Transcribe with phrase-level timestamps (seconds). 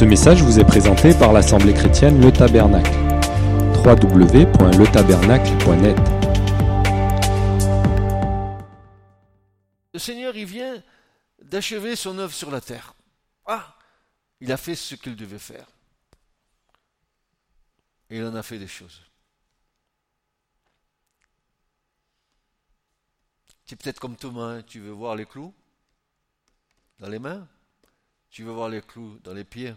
[0.00, 2.90] Ce message vous est présenté par l'Assemblée chrétienne Le Tabernacle.
[3.84, 5.98] www.letabernacle.net
[9.92, 10.82] Le Seigneur, il vient
[11.42, 12.94] d'achever son œuvre sur la terre.
[13.44, 13.76] Ah,
[14.40, 15.66] il a fait ce qu'il devait faire.
[18.08, 19.02] Et il en a fait des choses.
[23.66, 25.52] Tu es peut-être comme Thomas, hein, tu veux voir les clous
[27.00, 27.46] dans les mains,
[28.30, 29.74] tu veux voir les clous dans les pieds?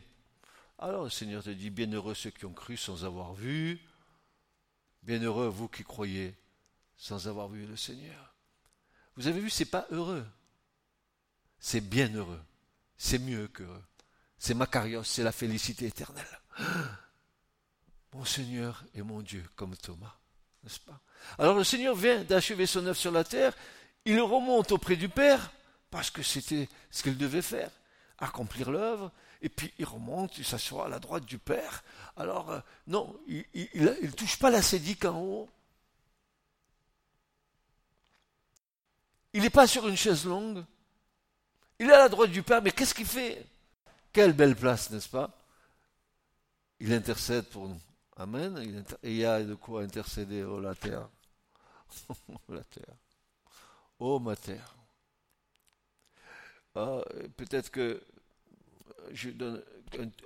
[0.84, 3.80] Alors le Seigneur te dit, bienheureux ceux qui ont cru sans avoir vu,
[5.02, 6.36] bienheureux vous qui croyez
[6.98, 8.36] sans avoir vu le Seigneur.
[9.16, 10.26] Vous avez vu, c'est pas heureux,
[11.58, 12.42] c'est bienheureux,
[12.98, 13.82] c'est mieux qu'heureux.
[14.38, 16.42] C'est Macarios, c'est la félicité éternelle.
[18.14, 20.18] Mon Seigneur et mon Dieu, comme Thomas,
[20.64, 21.00] n'est-ce pas?
[21.40, 23.56] Alors le Seigneur vient d'achever son œuvre sur la terre,
[24.04, 25.50] il remonte auprès du Père,
[25.90, 27.72] parce que c'était ce qu'il devait faire,
[28.20, 31.84] accomplir l'œuvre, et puis il remonte, il s'assoit à la droite du Père.
[32.16, 33.45] Alors, euh, non, il
[33.76, 35.50] ne touche pas la sédique en haut.
[39.34, 40.64] Il n'est pas sur une chaise longue.
[41.78, 43.45] Il est à la droite du Père, mais qu'est-ce qu'il fait?
[44.14, 45.30] Quelle belle place, n'est-ce pas?
[46.80, 47.82] Il intercède pour nous.
[48.16, 48.86] Amen.
[49.04, 51.10] Il y a de quoi intercéder, oh la terre.
[52.48, 52.95] la terre.
[54.00, 54.73] Oh ma terre.
[56.76, 57.02] Ah,
[57.36, 58.02] Peut-être que
[59.12, 59.64] je donne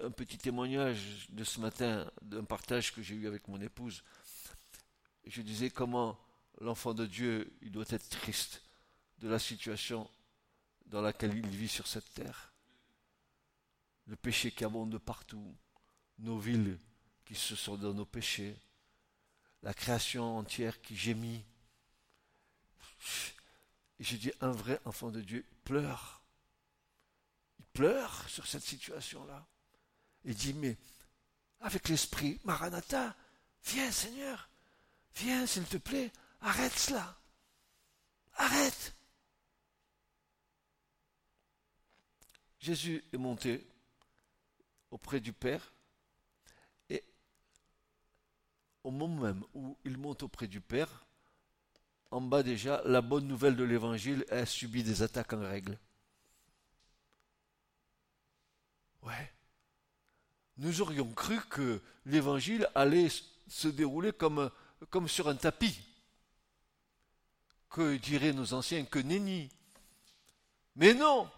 [0.02, 4.04] un, petit témoignage de ce matin, d'un partage que j'ai eu avec mon épouse.
[5.26, 6.20] Je disais comment
[6.62, 8.64] l'enfant de Dieu, il doit être triste
[9.20, 10.10] de la situation
[10.86, 12.54] dans laquelle il vit sur cette terre.
[14.06, 15.56] Le péché qui abonde partout,
[16.20, 16.78] nos villes
[17.26, 18.56] qui se sont dans nos péchés,
[19.64, 21.44] la création entière qui gémit.
[24.00, 26.17] Et je dis, un vrai enfant de Dieu pleure.
[27.78, 29.46] Pleure sur cette situation-là.
[30.26, 30.78] Il dit, mais
[31.62, 33.16] avec l'esprit, Maranatha,
[33.66, 34.50] viens Seigneur,
[35.16, 37.20] viens s'il te plaît, arrête cela.
[38.34, 38.96] Arrête.
[42.60, 43.66] Jésus est monté
[44.90, 45.72] auprès du Père
[48.88, 51.06] au moment même où il monte auprès du Père,
[52.10, 55.78] en bas déjà, la bonne nouvelle de l'Évangile a subi des attaques en règle.
[59.08, 59.34] Ouais.
[60.58, 63.08] Nous aurions cru que l'Évangile allait
[63.48, 64.52] se dérouler comme,
[64.90, 65.80] comme sur un tapis.
[67.70, 69.50] Que diraient nos anciens Que nenni.
[70.76, 71.30] Mais non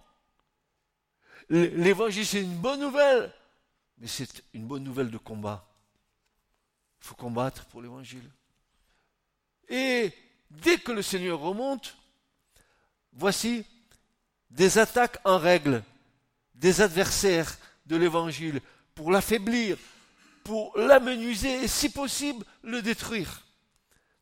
[1.50, 3.34] L'Évangile, c'est une bonne nouvelle,
[3.97, 5.68] mais c'est une bonne nouvelle de combat.
[7.01, 8.30] Il faut combattre pour l'évangile.
[9.68, 10.13] Et
[10.50, 11.97] dès que le Seigneur remonte,
[13.13, 13.66] voici
[14.50, 15.84] des attaques en règle,
[16.59, 18.62] des adversaires de l'évangile
[18.94, 19.78] pour l'affaiblir,
[20.44, 23.46] pour l'amenuiser et si possible le détruire.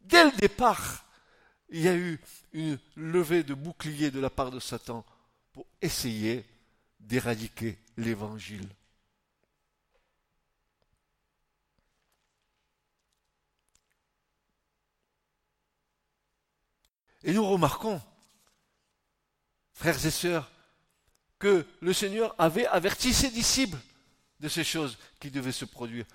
[0.02, 1.06] Dès le départ,
[1.70, 2.20] il y a eu
[2.54, 5.04] une levée de bouclier de la part de Satan
[5.52, 6.46] pour essayer
[7.00, 8.68] d'éradiquer l'évangile.
[17.24, 18.02] Et nous remarquons,
[19.74, 20.50] frères et sœurs,
[21.40, 23.78] que le Seigneur avait averti ses disciples
[24.40, 26.06] de ces choses qui devaient se produire.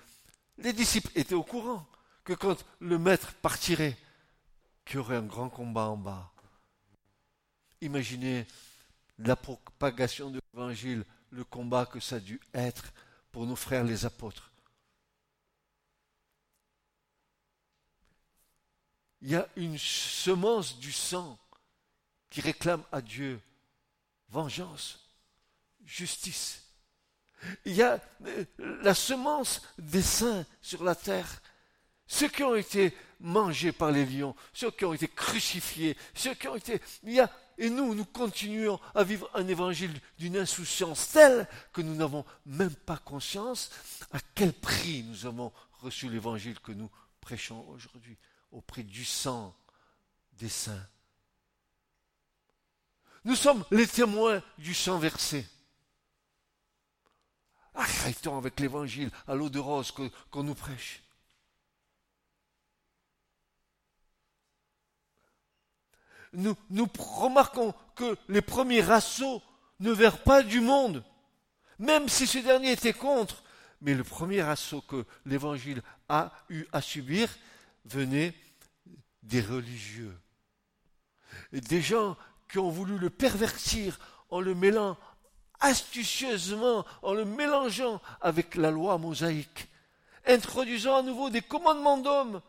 [0.57, 1.85] Les disciples étaient au courant
[2.23, 3.97] que quand le maître partirait,
[4.85, 6.31] qu'il y aurait un grand combat en bas.
[7.81, 8.45] Imaginez
[9.19, 12.91] la propagation de l'évangile, le combat que ça a dû être
[13.31, 14.53] pour nos frères les apôtres.
[19.23, 21.39] il y a une semence du sang
[22.29, 23.41] qui réclame à Dieu
[24.27, 25.02] vengeance,
[25.85, 26.61] justice.
[27.65, 28.45] Il y a euh,
[28.81, 31.41] la semence des saints sur la terre.
[32.07, 36.47] Ceux qui ont été mangés par les lions, ceux qui ont été crucifiés, ceux qui
[36.47, 36.81] ont été...
[37.03, 41.81] Il y a, et nous, nous continuons à vivre un évangile d'une insouciance telle que
[41.81, 43.69] nous n'avons même pas conscience
[44.11, 45.51] à quel prix nous avons
[45.81, 46.89] reçu l'évangile que nous
[47.21, 48.17] prêchons aujourd'hui
[48.51, 49.55] au prix du sang
[50.33, 50.87] des saints.
[53.25, 55.45] Nous sommes les témoins du sang versé.
[57.75, 59.91] Arrêtons avec l'évangile à l'eau de rose
[60.29, 61.03] qu'on nous prêche.
[66.33, 69.41] Nous, nous remarquons que les premiers assauts
[69.79, 71.03] ne verrent pas du monde,
[71.79, 73.43] même si ce dernier était contre.
[73.81, 77.29] Mais le premier assaut que l'évangile a eu à subir
[77.85, 78.33] venait
[79.21, 80.17] des religieux,
[81.51, 82.17] des gens
[82.49, 83.99] qui ont voulu le pervertir
[84.29, 84.97] en le mêlant
[85.63, 89.69] astucieusement en le mélangeant avec la loi mosaïque,
[90.27, 92.41] introduisant à nouveau des commandements d'hommes.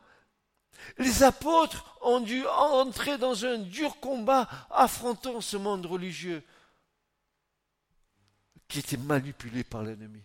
[0.98, 6.42] Les apôtres ont dû entrer dans un dur combat affrontant ce monde religieux
[8.68, 10.22] qui était manipulé par l'ennemi.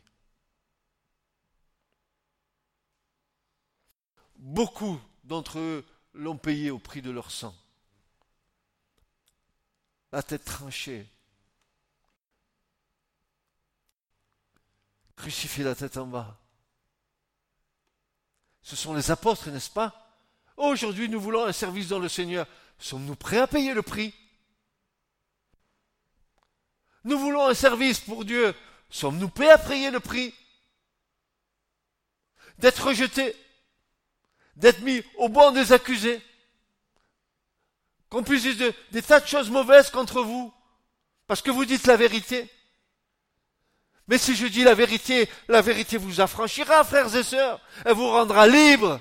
[4.35, 7.53] Beaucoup d'entre eux l'ont payé au prix de leur sang.
[10.12, 11.07] La tête tranchée,
[15.19, 16.39] crucifié la tête en bas.
[18.62, 19.94] Ce sont les apôtres, n'est-ce pas?
[20.56, 22.48] Aujourd'hui, nous voulons un service dans le Seigneur.
[22.80, 24.13] Sommes-nous prêts à payer le prix?
[27.04, 28.56] Nous voulons un service pour Dieu.
[28.89, 30.33] Sommes-nous prêts à payer le prix?
[32.60, 33.36] D'être rejetés,
[34.56, 36.21] d'être mis au banc des accusés,
[38.10, 40.54] qu'on puisse dire des tas de choses mauvaises contre vous,
[41.27, 42.50] parce que vous dites la vérité.
[44.09, 47.61] Mais si je dis la vérité, la vérité vous affranchira, frères et sœurs.
[47.85, 49.00] Elle vous rendra libre.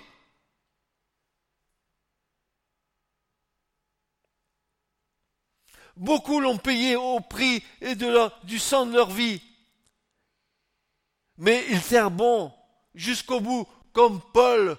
[5.96, 7.64] Beaucoup l'ont payé au prix
[8.44, 9.40] du sang de leur vie.
[11.38, 12.52] Mais ils sert bon
[12.94, 14.76] jusqu'au bout, comme Paul,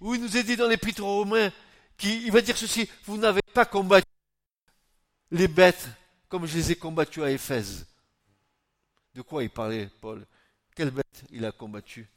[0.00, 1.52] où il nous est dit dans l'épître aux Romains,
[2.02, 4.08] il va dire ceci, vous n'avez pas combattu
[5.30, 5.88] les bêtes
[6.28, 7.87] comme je les ai combattues à Éphèse.
[9.18, 10.24] De quoi il parlait, Paul?
[10.76, 12.08] Quelle bête il a combattu?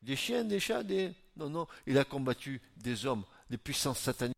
[0.00, 1.12] Des chiens, des chats, des...
[1.36, 4.34] Non, non, il a combattu des hommes, des puissances sataniques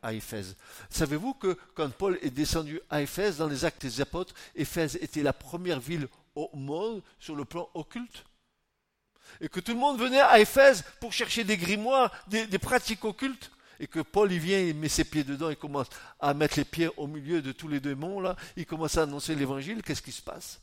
[0.00, 0.54] à Éphèse.
[0.90, 5.24] Savez-vous que quand Paul est descendu à Éphèse, dans les actes des apôtres, Éphèse était
[5.24, 8.24] la première ville au monde sur le plan occulte?
[9.40, 13.50] Et que tout le monde venait à Éphèse pour chercher des grimoires, des, pratiques occultes?
[13.80, 15.88] Et que Paul il vient, il met ses pieds dedans, il commence
[16.20, 19.34] à mettre les pieds au milieu de tous les démons là, il commence à annoncer
[19.34, 20.60] l'évangile, qu'est-ce qui se passe?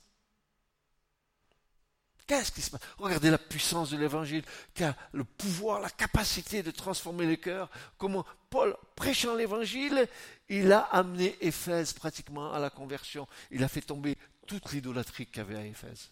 [2.25, 2.81] Qu'est-ce qui se passe?
[2.98, 4.44] Regardez la puissance de l'évangile,
[4.74, 7.70] qui a le pouvoir, la capacité de transformer les cœurs.
[7.98, 10.08] Comment Paul, prêchant l'évangile,
[10.48, 13.28] il a amené Éphèse pratiquement à la conversion.
[13.52, 14.18] Il a fait tomber
[14.48, 16.12] toute l'idolâtrie qu'il y avait à Éphèse.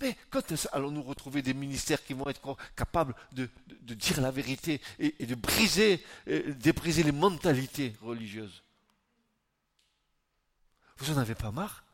[0.00, 0.42] Mais quand
[0.72, 3.48] allons-nous retrouver des ministères qui vont être capables de,
[3.94, 8.64] dire la vérité et, de briser, de briser les mentalités religieuses?
[10.96, 11.84] Vous en avez pas marre?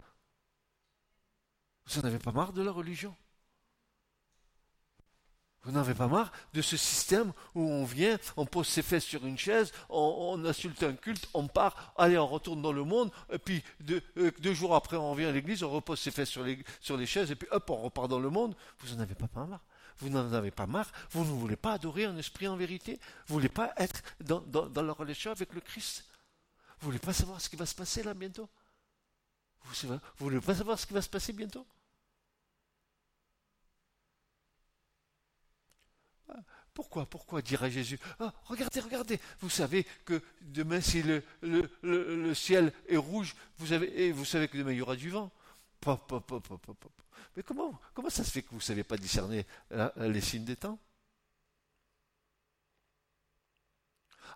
[1.89, 3.15] Vous n'en avez pas marre de la religion?
[5.63, 9.05] Vous n'en avez pas marre de ce système où on vient, on pose ses fesses
[9.05, 13.11] sur une chaise, on, insulte un culte, on part, allez, on retourne dans le monde,
[13.31, 16.45] et puis deux, euh, jours après on revient à l'église, on repose ses fesses sur
[16.45, 18.55] les, sur les chaises, et puis hop, on repart dans le monde.
[18.79, 19.65] Vous n'en avez pas marre.
[19.99, 23.35] Vous n'en avez pas marre, vous ne voulez pas adorer un esprit en vérité, vous
[23.35, 26.05] ne voulez pas être dans, dans la relation avec le Christ,
[26.79, 28.49] vous ne voulez pas savoir ce qui va se passer là bientôt,
[29.65, 31.67] vous ne voulez pas savoir ce qui va se passer bientôt?
[36.79, 41.25] Pourquoi Pourquoi dirait Jésus ah, Regardez, regardez, vous savez que demain, si le,
[42.35, 43.89] ciel est rouge, vous, savez,
[44.49, 45.29] que demain, il y aura du vent.
[47.37, 49.45] Mais comment, comment ça se fait que vous ne savez pas discerner
[49.97, 50.79] les signes des temps?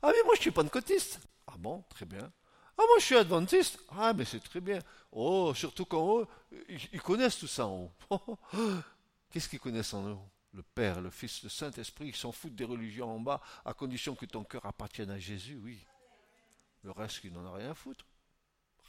[0.02, 1.20] Ah, mais moi, je suis pas cotiste.
[1.46, 2.32] Ah bon, très bien.
[2.76, 3.78] Ah, moi, je suis adventiste.
[3.90, 4.80] Ah, mais c'est très bien.
[5.12, 6.26] Oh, surtout qu'en haut,
[6.68, 8.38] ils connaissent tout ça en haut.
[9.30, 10.28] Qu'est-ce qu'ils connaissent en haut?
[10.52, 14.14] Le Père, le Fils, le Saint-Esprit, ils s'en foutent des religions en bas, à condition
[14.14, 15.84] que ton cœur appartienne à Jésus, oui.
[16.82, 18.04] Le reste, il n'en a rien à foutre.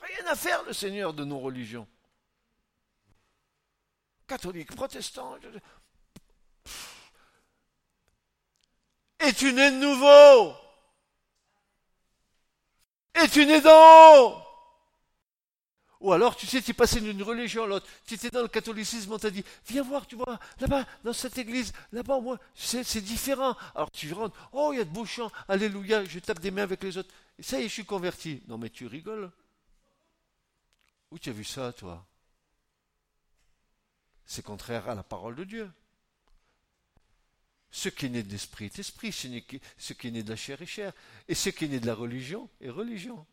[0.02, 1.88] Rien à faire, le Seigneur, de nos religions.
[4.28, 5.38] Catholique, protestant.
[9.20, 10.56] Es-tu né de nouveau?
[13.14, 14.43] Es-tu né d'en haut?
[16.04, 17.88] Ou alors, tu sais, tu es passé d'une religion à l'autre.
[18.06, 21.38] Tu étais dans le catholicisme, on t'a dit, viens voir, tu vois, là-bas, dans cette
[21.38, 23.56] église, là-bas, moi, c'est différent.
[23.74, 26.64] Alors tu rentres, oh, il y a de beaux chants, alléluia, je tape des mains
[26.64, 27.14] avec les autres.
[27.40, 28.44] Et ça y est, je suis converti.
[28.50, 29.32] Non, mais tu rigoles?
[31.10, 32.06] Où tu as vu ça, toi?
[34.26, 35.72] C'est contraire à la parole de Dieu.
[37.72, 40.62] Ce qui est né de l'esprit est esprit, ce qui est né de la chair
[40.62, 40.92] est chair.
[41.30, 43.26] Et ce qui est né de la religion est religion.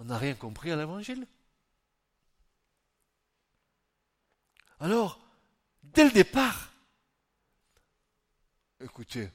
[0.00, 1.26] On n'a rien compris à l'évangile.
[4.80, 5.20] Alors,
[5.82, 6.72] dès le départ,
[8.80, 9.28] écoutez,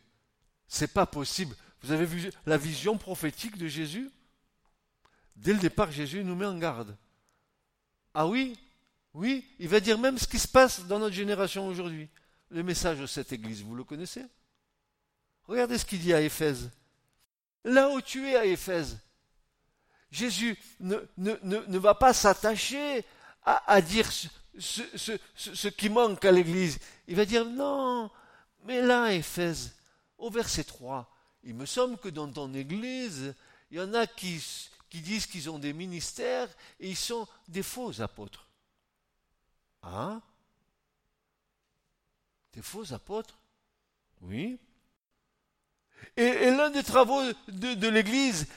[0.67, 1.55] c'est pas possible.
[1.81, 4.09] Vous avez vu la vision prophétique de Jésus?
[5.35, 6.97] Dès le départ, Jésus nous met en garde.
[8.15, 8.57] Ah oui,
[9.13, 12.09] oui, il va dire même ce qui se passe dans notre génération aujourd'hui.
[12.49, 14.25] Le message de cette église, vous le connaissez?
[15.43, 16.71] Regardez ce qu'il dit à Éphèse.
[17.63, 18.99] là où tu es à Éphèse.
[20.15, 23.03] Jésus ne, va pas s'attacher
[23.43, 26.79] à, dire ce, ce, qui manque à l'Église.
[27.07, 28.09] Il va dire non,
[28.63, 29.75] mais là, Éphèse,
[30.17, 31.11] au verset 3,
[31.43, 33.35] il me semble que dans ton Église,
[33.69, 34.41] il y en a qui,
[34.89, 38.47] qui disent qu'ils ont des ministères et ils sont des faux apôtres.
[39.83, 40.21] Hein
[42.53, 43.37] Des faux apôtres?
[44.21, 44.57] Oui.
[46.17, 48.47] Et, l'un des travaux de, l'Église,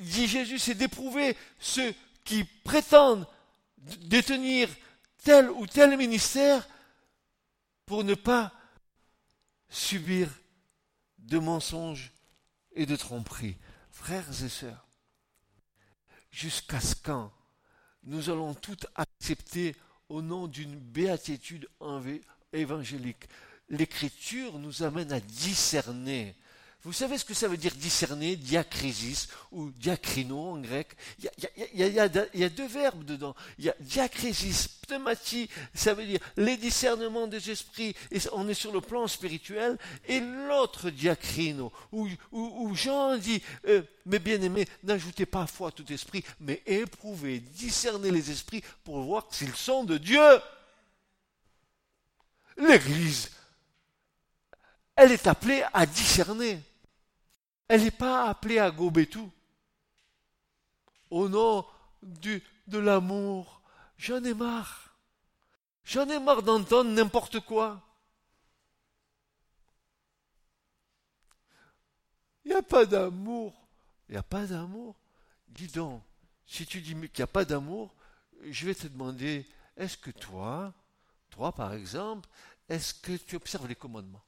[0.00, 1.94] dit Jésus, c'est d'éprouver ceux
[2.24, 3.26] qui prétendent
[3.78, 4.68] détenir
[5.22, 6.66] tel ou tel ministère
[7.86, 8.52] pour ne pas
[9.68, 10.28] subir
[11.18, 12.12] de mensonges
[12.72, 13.56] et de tromperies.
[13.90, 14.86] Frères et sœurs,
[16.30, 17.32] jusqu'à ce quand
[18.04, 19.74] nous allons tout accepter
[20.08, 21.68] au nom d'une béatitude
[22.52, 23.28] évangélique?
[23.68, 26.36] L'Écriture nous amène à discerner
[26.86, 30.96] vous savez ce que ça veut dire discerner, diakrisis ou diakrino en grec?
[31.18, 31.28] Il
[31.74, 33.34] y, a, deux verbes dedans.
[33.58, 38.54] Il y a diakrisis, pneumati, ça veut dire les discernements des esprits, et on est
[38.54, 39.76] sur le plan spirituel,
[40.06, 46.22] et l'autre diacrino, où, Jean dit, euh, mes bien-aimés, n'ajoutez pas foi à tout esprit,
[46.38, 50.40] mais éprouvez, discernez les esprits pour voir s'ils sont de Dieu.
[52.56, 53.32] L'Église,
[54.94, 56.60] elle est appelée à discerner.
[57.68, 59.30] Elle n'est pas appelée à gober tout.
[61.10, 61.66] Au nom
[62.02, 63.60] de l'amour,
[63.96, 64.96] j'en ai marre.
[65.84, 67.82] J'en ai marre d'entendre n'importe quoi.
[72.44, 73.68] Il n'y a pas d'amour.
[74.08, 74.96] Il n'y a pas d'amour.
[75.48, 76.02] Dis donc,
[76.46, 77.94] si tu dis qu'il n'y a pas d'amour,
[78.48, 79.46] je vais te demander,
[79.76, 80.72] est-ce que toi,
[81.30, 82.28] toi par exemple,
[82.68, 84.25] est-ce que tu observes les commandements?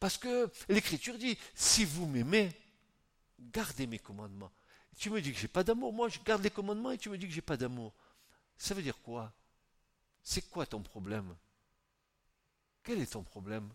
[0.00, 2.52] Parce que l'Écriture dit, si vous m'aimez,
[3.38, 4.52] gardez mes commandements.
[4.96, 7.18] Tu me dis que j'ai pas d'amour, moi je garde les commandements et tu me
[7.18, 7.92] dis que j'ai pas d'amour.
[8.56, 9.32] Ça veut dire quoi?
[10.22, 11.34] C'est quoi ton problème?
[12.82, 13.68] Quel est ton problème?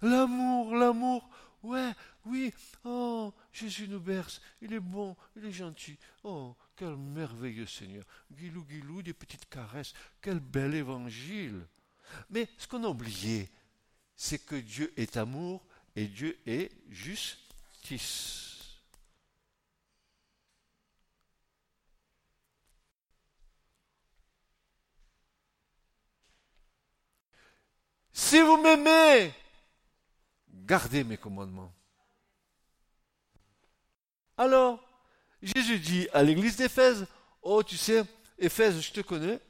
[0.00, 1.28] L'amour, l'amour.
[1.62, 1.92] Ouais,
[2.24, 2.54] oui.
[2.84, 4.40] Oh, Jésus nous berce.
[4.60, 5.98] Il est bon, il est gentil.
[6.22, 8.04] Oh, quel merveilleux Seigneur.
[8.30, 9.92] Guilou, guilou, des petites caresses.
[10.20, 11.66] Quel bel évangile.
[12.30, 13.50] Mais ce qu'on a oublié,
[14.16, 18.48] c'est que Dieu est amour et Dieu est justice.
[28.12, 29.32] Si vous m'aimez,
[30.48, 31.72] gardez mes commandements.
[34.36, 34.84] Alors,
[35.40, 37.06] Jésus dit à l'église d'Éphèse,
[37.42, 38.04] oh tu sais,
[38.38, 39.40] Éphèse, je te connais,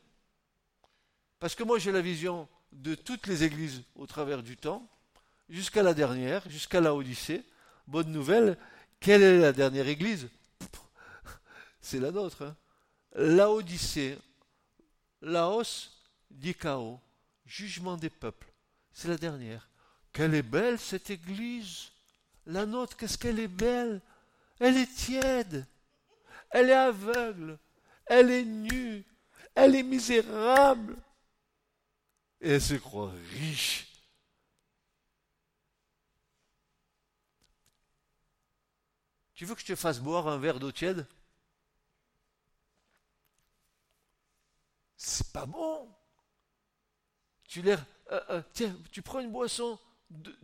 [1.39, 4.89] parce que moi j'ai la vision de toutes les églises au travers du temps,
[5.49, 7.45] jusqu'à la dernière, jusqu'à la Odyssée.
[7.87, 8.59] Bonne nouvelle,
[9.01, 10.29] quelle est la dernière église?
[11.81, 12.43] C'est la nôtre.
[12.43, 12.57] Hein.
[13.15, 14.19] la Odyssée,
[15.23, 15.91] Laos,
[16.31, 17.01] Dikao,
[17.47, 18.53] jugement des peuples.
[18.93, 19.69] C'est la dernière.
[20.13, 21.91] Quelle est belle cette église
[22.47, 24.03] La nôtre, qu'est-ce qu'elle est belle
[24.59, 25.67] Elle est tiède.
[26.51, 27.59] Elle est aveugle.
[28.07, 29.05] Elle est nue.
[29.55, 30.97] Elle est misérable
[32.41, 33.87] elle se croit riche.
[39.35, 41.07] Tu veux que je te fasse boire un verre d'eau tiède?
[44.97, 45.89] C'est pas bon.
[47.45, 49.79] Tu l'air, euh, euh, tiens, tu prends une boisson,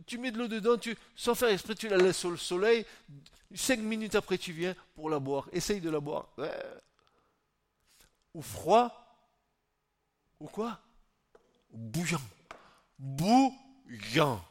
[0.07, 2.85] tu mets de l'eau dedans, tu, sans faire exprès, tu la laisses au soleil.
[3.53, 5.47] Cinq minutes après, tu viens pour la boire.
[5.51, 6.29] Essaye de la boire.
[8.33, 8.91] Ou froid,
[10.39, 10.79] ou quoi?
[11.75, 12.21] Bouillant.
[12.97, 14.43] Bouillant.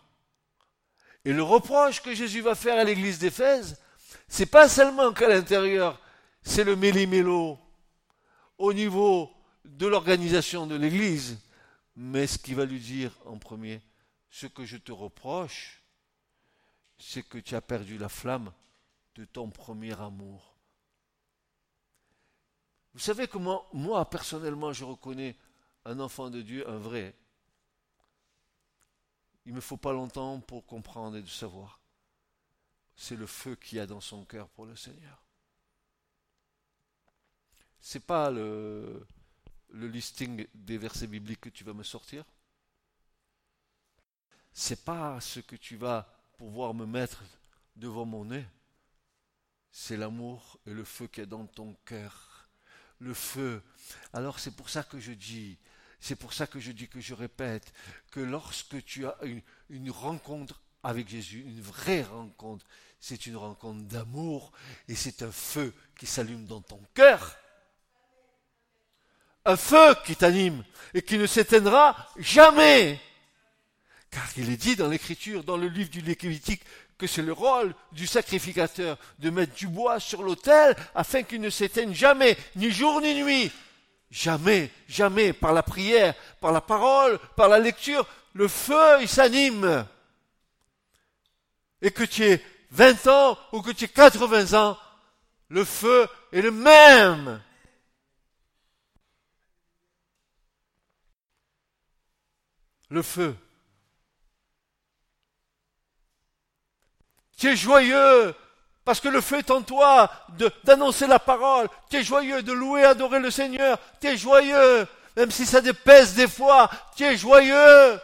[1.24, 3.80] Et le reproche que Jésus va faire à l'église d'Éphèse,
[4.28, 6.00] c'est pas seulement qu'à l'intérieur,
[6.42, 7.58] c'est le méli-mélo
[8.58, 9.30] au niveau
[9.64, 11.38] de l'organisation de l'église,
[11.96, 13.80] mais ce qu'il va lui dire en premier,
[14.30, 15.82] ce que je te reproche,
[16.98, 18.52] c'est que tu as perdu la flamme
[19.14, 20.56] de ton premier amour.
[22.92, 25.36] Vous savez comment moi personnellement je reconnais
[25.84, 27.14] un enfant de Dieu, un vrai.
[29.46, 31.80] Il ne me faut pas longtemps pour comprendre et de savoir.
[32.96, 35.22] C'est le feu qu'il y a dans son cœur pour le Seigneur.
[37.80, 39.06] C'est pas le,
[39.70, 42.24] listing des versets bibliques que tu vas me sortir.
[44.52, 47.22] C'est pas ce que tu vas pouvoir me mettre
[47.76, 48.46] devant mon nez.
[49.70, 52.48] C'est l'amour et le feu qui est dans ton cœur.
[53.00, 53.62] Le feu.
[54.12, 55.58] Alors c'est pour ça que je dis,
[56.06, 57.72] C'est pour ça que je dis que je répète
[58.10, 59.16] que lorsque tu as
[59.70, 62.66] une, rencontre avec Jésus, une vraie rencontre,
[63.00, 64.52] c'est une rencontre d'amour
[64.86, 67.34] et c'est un feu qui s'allume dans ton cœur.
[69.46, 73.00] Un feu qui t'anime et qui ne s'éteindra jamais.
[74.10, 76.64] Car il est dit dans l'écriture, dans le livre du Lévitique,
[76.98, 81.48] que c'est le rôle du sacrificateur de mettre du bois sur l'autel afin qu'il ne
[81.48, 83.50] s'éteigne jamais, ni jour ni nuit.
[84.10, 89.86] Jamais, jamais, par la prière, par la parole, par la lecture, le feu, il s'anime.
[91.82, 94.78] Et que tu aies 20 ans ou que tu aies 80 ans,
[95.48, 97.42] le feu est le même.
[102.88, 103.36] Le feu.
[107.36, 108.34] Tu es joyeux
[108.84, 110.10] parce que le feu est en toi
[110.64, 111.68] d'annoncer la parole.
[111.88, 113.78] Tu es joyeux de louer, adorer le Seigneur.
[114.00, 114.86] Tu es joyeux,
[115.16, 116.70] même si ça dépèse des fois.
[116.96, 117.98] Tu es joyeux.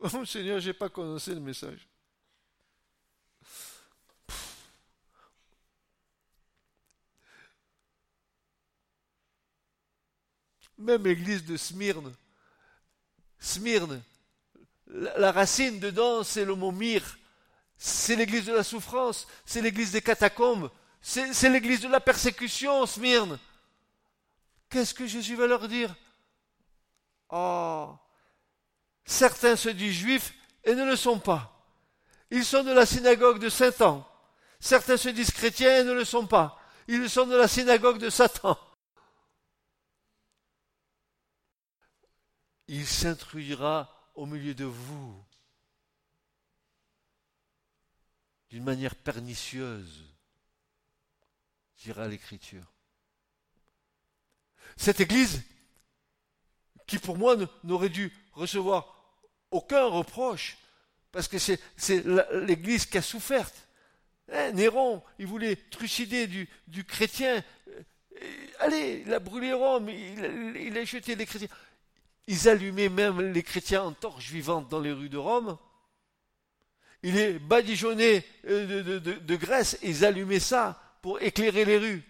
[0.00, 1.86] Oh Seigneur, j'ai pas commencé le message.
[10.78, 12.14] Même l'église de Smyrne,
[13.40, 14.00] Smyrne,
[14.88, 17.18] la racine dedans, c'est le mot mire.
[17.76, 23.38] C'est l'église de la souffrance, c'est l'église des catacombes, c'est l'église de la persécution, Smyrne.
[24.68, 25.94] Qu'est-ce que Jésus va leur dire?
[27.30, 27.94] Oh,
[29.04, 31.54] certains se disent juifs et ne le sont pas.
[32.30, 34.06] Ils sont de la synagogue de Saint-An.
[34.60, 36.60] Certains se disent chrétiens et ne le sont pas.
[36.88, 38.58] Ils sont de la synagogue de Satan.
[42.66, 45.24] Il s'introduira au milieu de vous
[48.50, 50.02] d'une manière pernicieuse,
[51.76, 52.64] dira l'Écriture.
[54.76, 55.44] Cette Église,
[56.86, 58.92] qui pour moi n'aurait dû recevoir
[59.52, 60.58] aucun reproche,
[61.12, 61.60] parce que c'est
[62.44, 63.48] l'Église qui a souffert.
[64.32, 67.44] Hein, Néron, il voulait trucider du, chrétien.
[67.68, 67.82] Euh,
[68.58, 71.48] allez, il a brûlé Rome, il a jeté les chrétiens.
[72.30, 75.56] Ils allumaient même les chrétiens en torches vivantes dans les rues de Rome.
[77.02, 82.04] Il est badigeonné euh, de, de, graisse et ils allumaient ça pour éclairer les rues.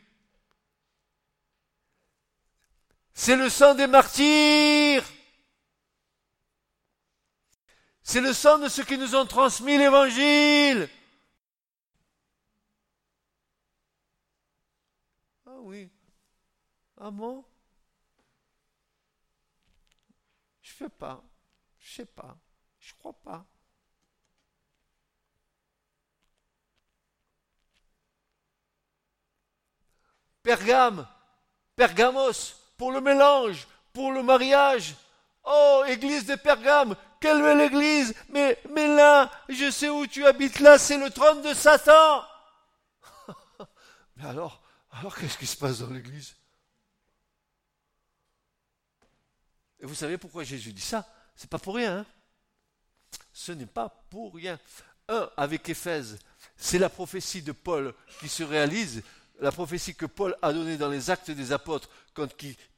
[3.15, 5.05] C'est le sang des martyrs.
[8.03, 10.89] C'est le sang de ceux qui nous ont transmis l'évangile.
[15.47, 15.89] Ah oui.
[16.97, 17.45] Ah bon?
[20.79, 21.21] Je sais pas.
[21.81, 22.37] Je sais pas.
[22.79, 23.45] Je crois pas.
[30.43, 31.07] Pergame,
[31.75, 34.95] Pergamos, pour le mélange, pour le mariage.
[35.45, 40.61] Oh, église de Pergame, quelle belle église, mais, mais là, je sais où tu habites
[40.61, 42.25] là, c'est le trône de Satan.
[44.17, 44.63] mais alors,
[44.93, 46.38] alors qu'est-ce qui se passe dans l'église?
[49.81, 51.07] Et vous savez pourquoi Jésus dit ça?
[51.37, 51.99] C'est pas pour rien.
[51.99, 52.07] Hein.
[53.33, 54.59] Ce n'est pas pour rien.
[55.09, 56.19] Un, avec Éphèse,
[56.57, 59.03] c'est la prophétie de Paul qui se réalise,
[59.41, 62.29] la prophétie que Paul a donnée dans les actes des apôtres quand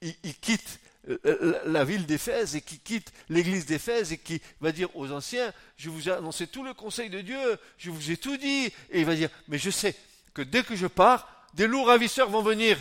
[0.02, 4.94] il, quitte euh, la ville d'Éphèse et qui quitte l'église d'Éphèse et qui va dire
[4.94, 8.36] aux anciens, je vous ai annoncé tout le conseil de Dieu, je vous ai tout
[8.36, 9.96] dit, et il va dire, mais je sais
[10.34, 12.78] que dès que je pars, des loups ravisseurs vont venir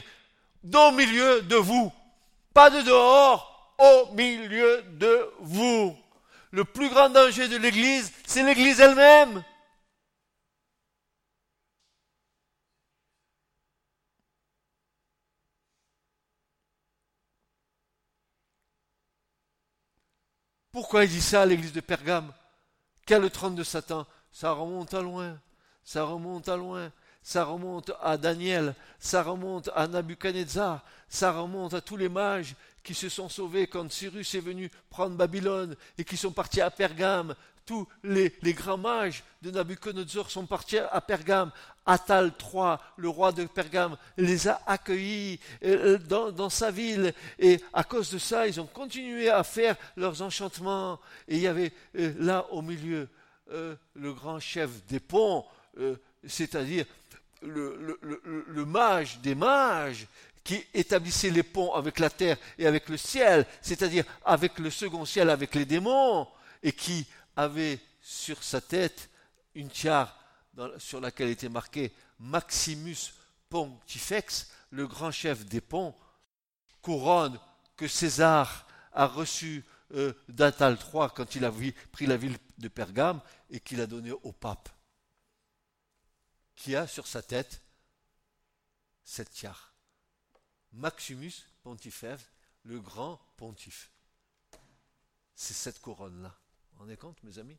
[0.63, 1.93] dans milieu de vous,
[2.53, 3.48] pas de dehors,
[3.79, 5.97] au milieu de vous.
[6.51, 9.43] Le plus grand danger de l'Église, c'est l'Église elle-même.
[20.71, 22.31] Pourquoi il dit ça à l'église de Pergame?
[23.05, 24.05] Quel le trône de Satan?
[24.31, 25.39] Ça remonte à loin.
[25.83, 26.91] Ça remonte à loin.
[27.23, 28.75] Ça remonte à Daniel.
[28.99, 30.79] Ça remonte à Nabuchodonosor.
[31.09, 32.55] Ça remonte à tous les mages
[32.89, 36.71] qui se sont sauvés quand Cyrus est venu prendre Babylone et qui sont partis à
[36.71, 37.35] Pergame.
[37.63, 41.51] Tous les, grands mages de Nabucodonosor sont partis à Pergame.
[41.85, 47.13] Atal III, le roi de Pergame, les a accueillis euh, dans, sa ville.
[47.37, 50.99] Et à cause de ça, ils ont continué à faire leurs enchantements.
[51.27, 53.07] Et il y avait euh, là au milieu
[53.51, 55.45] euh, le grand chef des ponts,
[56.25, 56.85] c'est-à-dire
[57.41, 60.07] le, mage des mages,
[60.43, 65.05] qui établissait les ponts avec la terre et avec le ciel, c'est-à-dire avec le second
[65.05, 66.27] ciel, avec les démons,
[66.63, 69.09] et qui avait sur sa tête
[69.55, 70.15] une tiare
[70.77, 73.13] sur laquelle était marqué Maximus
[73.49, 75.95] Pontifex, le grand chef des ponts,
[76.81, 77.39] couronne
[77.75, 81.51] que César a reçu euh, d'Atal III quand il a
[81.91, 84.69] pris la ville de Pergame et qu'il a donné au pape,
[86.55, 87.61] qui a sur sa tête
[89.03, 89.68] cette tiare.
[90.73, 92.23] Maximus Pontifex,
[92.63, 93.91] le grand pontife.
[95.35, 96.29] C'est cette couronne-là.
[96.29, 97.57] Vous vous rendez compte, mes amis?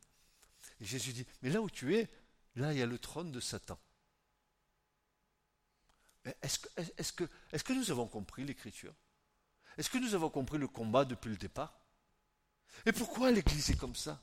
[0.80, 2.08] Et Jésus dit, mais là où tu es,
[2.56, 3.78] là il y a le trône de Satan.
[6.42, 8.94] Est-ce que, que nous avons compris l'écriture?
[9.78, 11.80] Est-ce que nous avons compris le combat depuis le départ?
[12.84, 14.22] Et pourquoi l'Église est comme ça?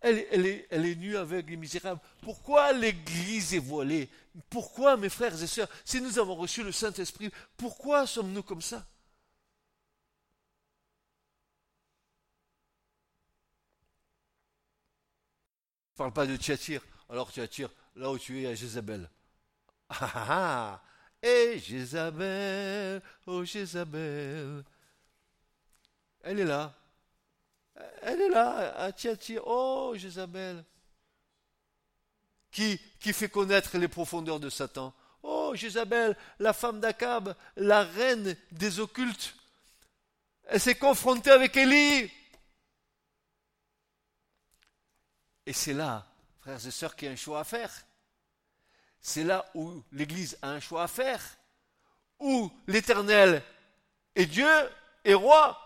[0.00, 2.00] Elle, est, nue, aveugle et misérable.
[2.22, 4.08] Pourquoi l'Église est voilée?
[4.48, 8.86] Pourquoi, mes frères et sœurs, si nous avons reçu le Saint-Esprit, pourquoi sommes-nous comme ça?
[15.90, 16.80] Je ne parle pas de Tchatir.
[17.10, 19.10] Alors Tchatir, là où tu es, à Jézabel.
[19.90, 20.82] Ah ah ah
[21.22, 24.64] Et Jézabel, oh Jézabel.
[26.22, 26.79] Elle est là.
[28.02, 29.42] Elle est là, à Tchatir.
[29.46, 30.64] Oh Jézabel.
[32.50, 34.92] Qui, qui fait connaître les profondeurs de Satan.
[35.22, 39.34] Oh Jézabel, la femme d'Akab, la reine des occultes.
[40.46, 42.10] Elle s'est confrontée avec Élie.
[45.46, 46.06] Et c'est là,
[46.40, 47.72] frères et sœurs, qu'il y a un choix à faire.
[49.00, 51.22] C'est là où l'Église a un choix à faire.
[52.18, 53.42] Où l'Éternel
[54.14, 54.50] est Dieu
[55.04, 55.58] et roi.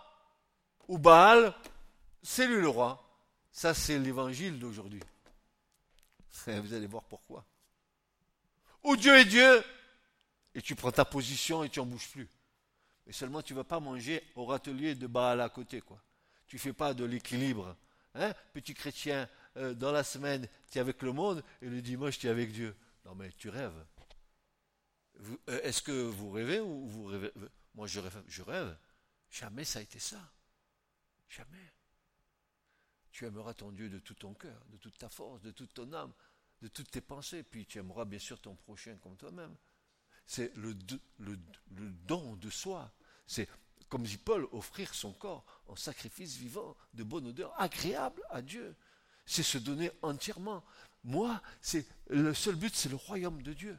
[0.89, 1.55] Ou Baal,
[2.25, 3.01] c'est lui le roi.
[3.53, 5.03] Ça, c'est l'évangile d'aujourd'hui.
[6.47, 7.45] Vous allez voir pourquoi.
[8.83, 9.63] Où Dieu est Dieu,
[10.55, 12.29] et tu prends ta position et tu n'en bouges plus.
[13.07, 16.03] Mais seulement tu ne vas pas manger au râtelier de Baal à côté, quoi.
[16.47, 17.77] Tu ne fais pas de l'équilibre.
[18.15, 22.19] Hein, petit chrétien, euh, dans la semaine, tu es avec le monde, et le dimanche,
[22.19, 22.77] tu es avec Dieu.
[23.05, 23.85] Non, mais tu rêves.
[25.49, 27.31] Euh, est-ce que vous rêvez ou vous rêvez?
[27.75, 28.77] Moi, je rêve, je rêve.
[29.31, 30.21] Jamais ça a été ça.
[31.29, 31.73] Jamais.
[33.15, 35.93] Tu aimeras ton Dieu de tout ton cœur, de toute ta force, de toute ton
[35.93, 36.13] âme,
[36.63, 39.55] de toutes tes pensées, puis tu aimeras bien sûr ton prochain comme toi-même.
[40.27, 40.75] C'est le,
[42.09, 42.93] don de soi.
[43.29, 43.49] C'est
[43.89, 48.75] comme dit Paul, offrir son corps en sacrifice vivant, de bonne odeur, agréable à Dieu.
[49.27, 50.65] C'est se donner entièrement.
[51.05, 53.79] Moi, c'est le seul but, c'est le royaume de Dieu.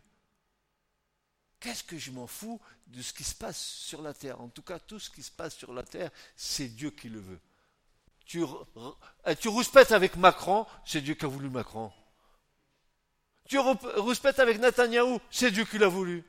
[1.59, 4.39] Qu'est-ce que je m'en fous de ce qui se passe sur la terre?
[4.39, 7.19] En tout cas, tout ce qui se passe sur la terre, c'est Dieu qui le
[7.19, 7.41] veut.
[8.25, 8.43] Tu,
[9.39, 11.91] tu rouspètes avec Macron, c'est Dieu qui a voulu Macron.
[13.47, 16.23] Tu rouspètes avec Netanyahou, c'est Dieu qui l'a voulu.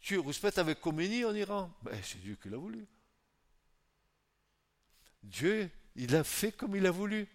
[0.00, 2.86] Tu respectes avec Khomeini en Iran ben, C'est Dieu qui l'a voulu.
[5.22, 7.28] Dieu, il a fait comme il a voulu.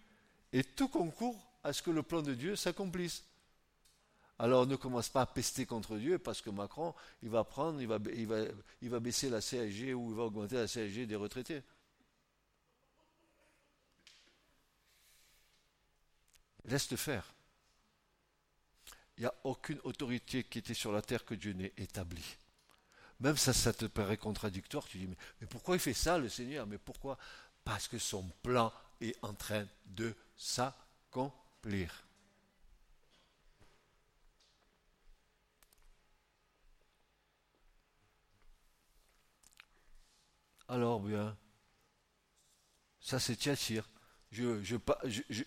[0.52, 3.24] Et tout concourt à ce que le plan de Dieu s'accomplisse.
[4.38, 8.90] Alors ne commence pas à pester contre Dieu parce que Macron, il va prendre, il
[8.90, 11.62] va baisser la CSG ou il va augmenter la CSG des retraités.
[16.66, 17.32] Laisse-le faire.
[19.16, 22.36] Il n'y a aucune autorité qui était sur la terre que Dieu n'ait établie.
[23.20, 24.86] Même ça, ça te paraît contradictoire.
[24.86, 25.06] Tu dis,
[25.40, 26.66] mais, pourquoi il fait ça, le Seigneur?
[26.66, 27.16] Mais pourquoi?
[27.64, 32.04] Parce que son plan est en train de s'accomplir.
[40.68, 41.36] Alors bien,
[43.00, 43.88] ça c'est Tchachir.
[44.36, 44.76] Je,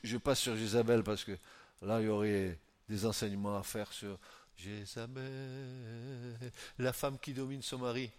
[0.03, 1.37] je, passe sur Jézabel parce que
[1.83, 4.17] là il y aurait des enseignements à faire sur
[4.57, 8.11] Jézabel, la femme qui domine son mari.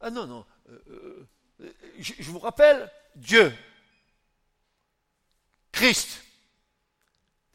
[0.00, 0.46] Ah non, non.
[0.68, 1.26] Euh,
[1.60, 3.52] euh, je vous rappelle, Dieu,
[5.72, 6.22] Christ,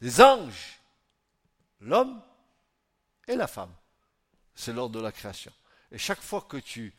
[0.00, 0.80] les anges,
[1.80, 2.22] l'homme
[3.26, 3.74] et la femme.
[4.54, 5.52] C'est l'ordre de la création.
[5.90, 6.94] Et chaque fois que tu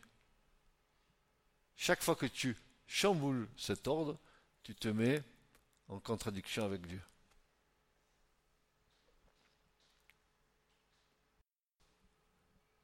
[1.76, 2.56] chaque fois que tu
[2.88, 4.18] chamboules cet ordre,
[4.64, 5.24] tu te mets
[5.88, 7.02] en contradiction avec Dieu.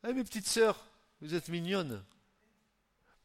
[0.07, 0.83] Eh mes petites sœurs,
[1.21, 2.03] vous êtes mignonnes.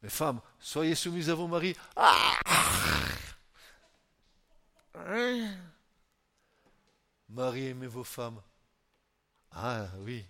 [0.03, 1.75] Mes femmes, soyez soumises à vos maris.
[1.97, 2.39] Ah
[7.29, 8.41] Marie, aimez vos femmes.
[9.51, 10.25] Ah oui.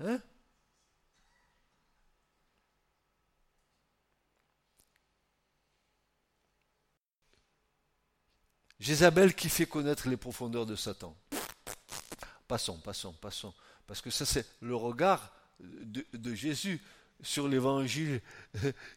[0.00, 0.20] Hein?
[8.80, 11.14] Jézabel qui fait connaître les profondeurs de Satan.
[12.48, 13.54] Passons, passons, passons.
[13.86, 16.80] Parce que ça, c'est le regard de, Jésus
[17.22, 18.22] sur l'évangile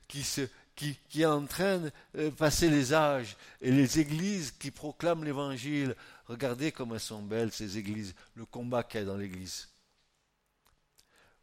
[0.07, 4.71] qui se, qui, qui en train de euh, passer les âges et les églises qui
[4.71, 5.95] proclament l'évangile.
[6.27, 9.67] Regardez comme elles sont belles, ces églises, le combat qu'il y a dans l'église.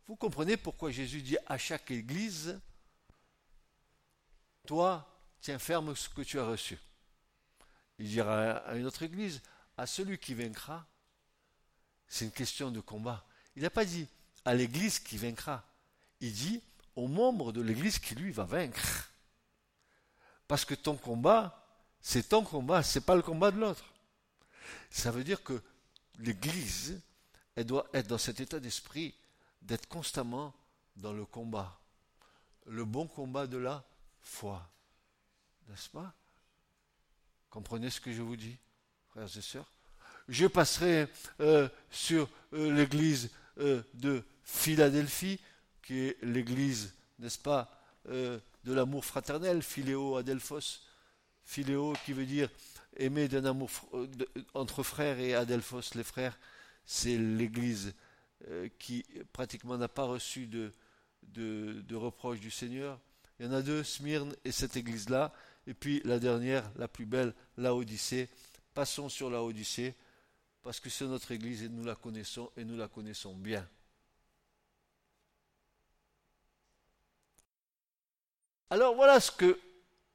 [0.06, 2.58] Vous comprenez pourquoi Jésus dit à chaque église,
[4.66, 5.06] toi,
[5.42, 6.78] tiens ferme ce que tu as reçu.
[8.00, 9.42] Il dira à une autre église,
[9.76, 10.86] à celui qui vaincra,
[12.08, 13.26] c'est une question de combat.
[13.56, 14.08] Il n'a pas dit
[14.46, 15.62] à l'église qui vaincra.
[16.20, 16.62] Il dit
[16.96, 19.12] aux membres de l'église qui lui va vaincre.
[20.48, 21.62] Parce que ton combat,
[22.00, 23.84] c'est ton combat, c'est pas le combat de l'autre.
[24.90, 25.62] Ça veut dire que
[26.20, 27.02] l'église,
[27.54, 29.14] elle doit être dans cet état d'esprit
[29.60, 30.54] d'être constamment
[30.96, 31.78] dans le combat.
[32.64, 33.84] Le bon combat de la
[34.22, 34.66] foi.
[35.68, 36.14] N'est-ce pas?
[37.50, 38.56] Comprenez ce que je vous dis,
[39.08, 39.70] frères et sœurs?
[40.28, 41.08] Je passerai
[41.40, 45.40] euh, sur euh, l'église euh, de Philadelphie,
[45.82, 48.40] qui est l'église, n'est-ce pas, de
[48.72, 50.80] l'amour fraternel, Philéo Adelphos.
[51.44, 52.48] Philéo qui veut dire
[52.96, 53.70] aimer d'un amour
[54.54, 56.38] entre frères et Adelphos, les frères,
[56.86, 57.92] c'est l'église
[58.78, 60.72] qui pratiquement n'a pas reçu de,
[61.24, 62.98] de, de reproches du Seigneur.
[63.38, 65.32] Il y en a deux, Smyrne et cette église-là.
[65.66, 68.28] Et puis la dernière, la plus belle, la Odyssée.
[68.74, 69.94] Passons sur la Odyssée,
[70.62, 73.68] parce que c'est notre Église et nous la connaissons et nous la connaissons bien.
[78.70, 79.58] Alors voilà ce que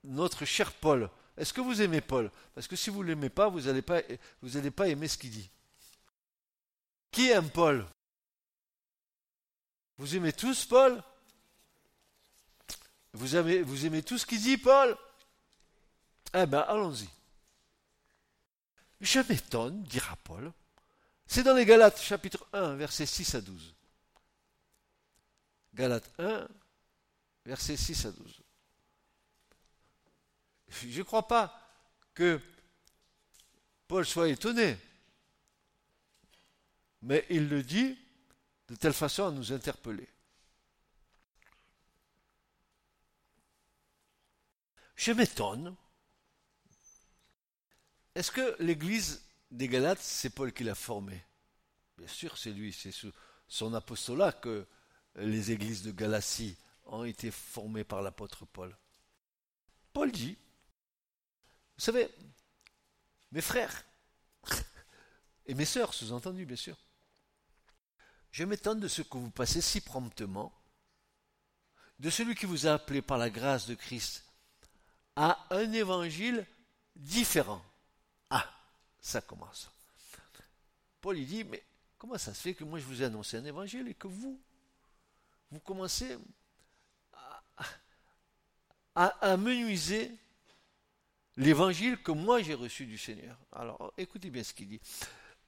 [0.04, 2.32] notre cher Paul, est-ce que vous aimez Paul?
[2.54, 4.02] Parce que si vous ne l'aimez pas, vous n'allez pas,
[4.76, 5.50] pas aimer ce qu'il dit.
[7.12, 7.86] Qui aime Paul?
[9.98, 11.04] Vous aimez tous Paul?
[13.14, 14.98] Vous aimez, vous aimez tout ce qu'il dit, Paul?
[16.36, 17.10] Eh bien, allons-y.
[19.00, 20.52] Je m'étonne, dira Paul.
[21.26, 23.74] C'est dans les Galates chapitre 1, versets 6 à 12.
[25.74, 26.48] Galates 1,
[27.46, 28.42] versets 6 à 12.
[30.68, 31.58] Je ne crois pas
[32.14, 32.42] que
[33.88, 34.78] Paul soit étonné,
[37.02, 37.98] mais il le dit
[38.68, 40.10] de telle façon à nous interpeller.
[44.96, 45.76] Je m'étonne
[48.16, 51.24] est-ce que l'église des Galates, c'est Paul qui l'a formée?
[51.98, 53.12] Bien sûr, c'est lui, c'est sous
[53.48, 54.66] son apostolat que
[55.16, 58.76] les églises de Galatie ont été formées par l'apôtre Paul.
[59.94, 60.38] Paul dit,
[61.78, 62.10] vous savez,
[63.32, 63.86] mes frères
[65.46, 66.78] et mes sœurs, sous-entendu bien sûr,
[68.32, 70.54] je m'étonne de ce que vous passez si promptement
[72.00, 74.26] de celui qui vous a appelé par la grâce de Christ
[75.16, 76.46] à un évangile
[76.96, 77.64] différent
[79.06, 79.70] ça commence.
[81.00, 81.64] Paul il dit, mais
[82.00, 84.42] comment ça se fait que moi je vous ai annoncé un évangile et que vous,
[85.52, 86.18] vous commencez
[88.96, 90.12] à, menuiser
[91.38, 93.38] l'évangile que moi j'ai reçu du Seigneur?
[93.52, 94.82] Alors écoutez bien ce qu'il dit.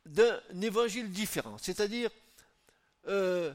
[0.05, 2.11] D'un évangile différent, c'est-à-dire
[3.07, 3.51] euh,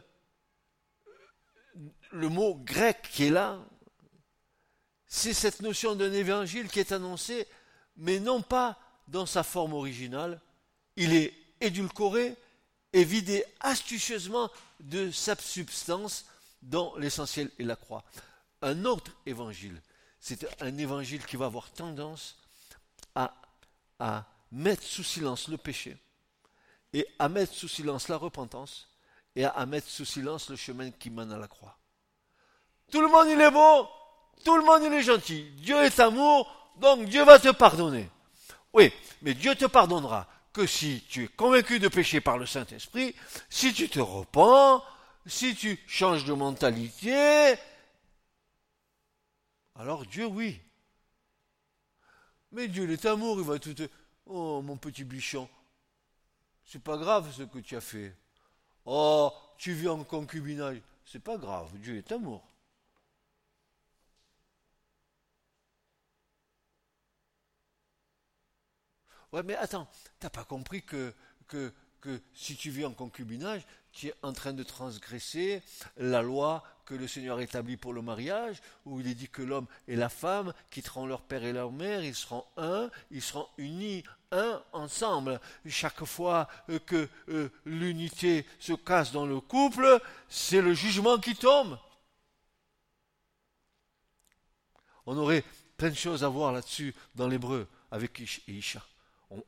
[2.11, 3.65] le mot grec qui est là,
[5.07, 7.47] c'est cette notion d'un évangile qui est annoncé,
[7.97, 10.41] mais non pas dans sa forme originale,
[10.97, 12.37] il est édulcoré
[12.93, 16.27] et vidé astucieusement de sa substance
[16.63, 18.05] dont l'essentiel est la croix.
[18.61, 19.81] Un autre évangile,
[20.21, 22.37] c'est un évangile qui va avoir tendance
[23.15, 23.35] à,
[23.99, 25.97] à mettre sous silence le péché
[26.93, 28.89] et à mettre sous silence la repentance
[29.35, 31.77] et à, mettre sous silence le chemin qui mène à la croix.
[32.91, 33.89] Tout le monde il est beau,
[34.45, 38.11] tout le monde il est gentil, Dieu est amour, donc Dieu va te pardonner.
[38.73, 43.15] Oui, mais Dieu te pardonnera que si tu es convaincu de pécher par le Saint-Esprit,
[43.49, 44.83] si tu te repens,
[45.27, 47.55] si tu changes de mentalité,
[49.75, 50.61] alors Dieu, oui.
[52.53, 53.89] Mais Dieu, est amour, il va tout te...
[54.27, 55.49] Oh, mon petit bichon,
[56.65, 58.15] c'est pas grave ce que tu as fait.
[58.85, 62.52] Oh, tu vis en concubinage, c'est pas grave, Dieu est amour.
[69.33, 69.89] Ouais, mais attends,
[70.21, 71.15] t'as pas compris que,
[71.49, 75.63] que, que si tu vis en concubinage, tu es en train de transgresser
[75.97, 79.67] la loi que le Seigneur établit pour le mariage, où il est dit que l'homme
[79.89, 84.05] et la femme quitteront leur père et leur mère, ils seront un, ils seront unis,
[84.33, 85.41] un ensemble.
[85.67, 91.35] Chaque fois euh, que euh, l'unité se casse dans le couple, c'est le jugement qui
[91.35, 91.79] tombe.
[95.07, 95.45] On aurait
[95.77, 98.83] plein de choses à voir là-dessus dans l'hébreu avec Isha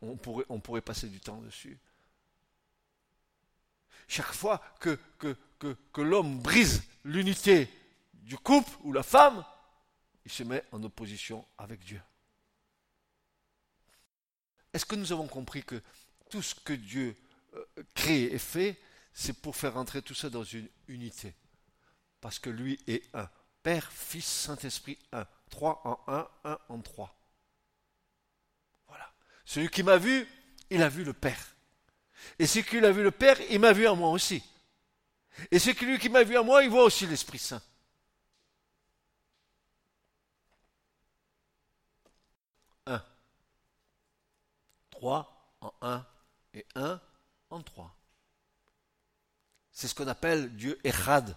[0.01, 1.79] on, pourrait, passer du temps dessus.
[4.09, 7.69] Chaque fois que, que, que, l'homme brise l'unité
[8.13, 9.45] du couple ou la femme,
[10.25, 12.01] il se met en opposition avec Dieu.
[14.73, 15.81] Est-ce que nous avons compris que
[16.31, 17.17] tout ce que Dieu
[17.55, 18.81] euh, crée et fait,
[19.13, 21.35] c'est pour faire entrer tout ça dans une unité?
[22.21, 23.29] Parce que lui est un.
[23.63, 25.27] Père, Fils, Saint-Esprit, un.
[25.49, 27.17] Trois en un, un en trois.
[29.45, 30.27] Celui qui m'a vu,
[30.71, 31.57] il a vu le Père.
[32.39, 34.43] Et celui qui a vu le Père, il m'a vu à moi aussi.
[35.51, 37.63] Et celui qui m'a vu à moi, il voit aussi l'Esprit Saint.
[42.87, 43.03] Un.
[44.91, 46.07] Trois en un
[46.55, 47.01] et un
[47.51, 47.95] en trois.
[49.73, 51.37] C'est ce qu'on appelle Dieu Echad.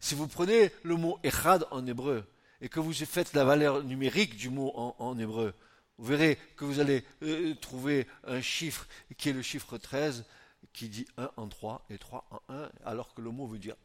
[0.00, 2.26] Si vous prenez le mot Echad en hébreu
[2.60, 5.54] et que vous faites la valeur numérique du mot en, hébreu,
[5.98, 10.24] vous verrez que vous allez euh, trouver un chiffre qui est le chiffre 13
[10.72, 13.76] qui dit 1 en 3 et 3 en 1 alors que le mot veut dire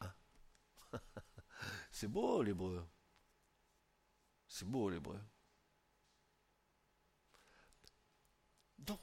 [0.94, 1.00] 1.
[1.92, 2.86] C'est beau l'hébreu.
[4.48, 5.20] C'est beau l'hébreu.
[8.78, 9.02] Donc,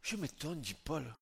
[0.00, 1.14] je m'étonne, dit Paul.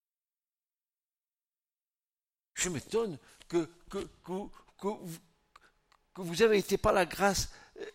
[2.55, 4.89] Je m'étonne que, que, que,
[6.15, 7.51] vous avez été par la grâce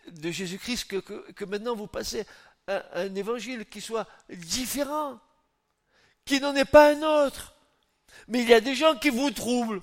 [0.08, 2.26] de Jésus-Christ, que, maintenant vous passez
[2.94, 5.20] un, évangile qui soit différent,
[6.26, 7.54] qui n'en est pas un autre.
[8.28, 9.82] Mais il y a des gens qui vous troublent.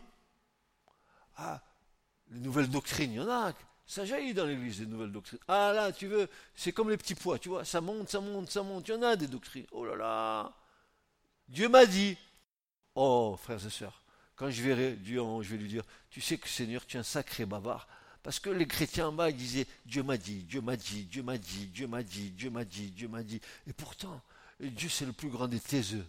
[1.36, 1.60] Ah,
[2.30, 3.52] les nouvelles doctrines, il y en a.
[3.86, 5.38] Ça jaillit dans l'église, les nouvelles doctrines.
[5.48, 8.50] Ah là, tu veux, c'est comme les petits pois, tu vois, ça monte, ça monte,
[8.50, 8.86] ça monte.
[8.88, 9.66] Il y en a des doctrines.
[9.72, 10.52] Oh là là.
[11.48, 12.16] Dieu m'a dit.
[12.94, 14.02] Oh, frères et sœurs,
[14.36, 17.04] quand je verrai Dieu je vais lui dire, tu sais que Seigneur, tu es un
[17.04, 17.86] sacré bavard.
[18.22, 21.22] Parce que les chrétiens en bas, ils disaient, Dieu m'a dit, Dieu m'a dit, Dieu
[21.22, 23.40] m'a dit, Dieu m'a dit, Dieu m'a dit, Dieu m'a dit.
[23.66, 24.20] Et pourtant,
[24.60, 26.06] Dieu c'est le plus grand des taiseux.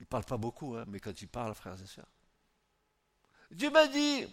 [0.00, 2.06] Il ne parle pas beaucoup, hein, mais quand il parle, frères et sœurs.
[3.50, 4.26] Dieu m'a dit,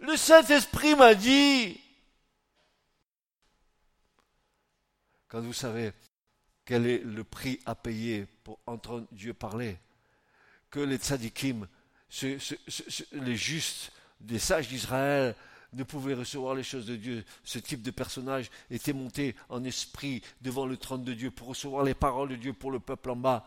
[0.00, 1.80] le Saint-Esprit m'a dit.
[5.28, 5.92] Quand vous savez
[6.64, 9.78] quel est le prix à payer pour entendre Dieu parler,
[10.70, 11.68] que les tzadikim,
[13.12, 15.34] les justes, des sages d'Israël,
[15.74, 17.24] ne pouvaient recevoir les choses de Dieu.
[17.42, 21.84] Ce type de personnage était monté en esprit devant le trône de Dieu pour recevoir
[21.84, 23.46] les paroles de Dieu pour le peuple en bas.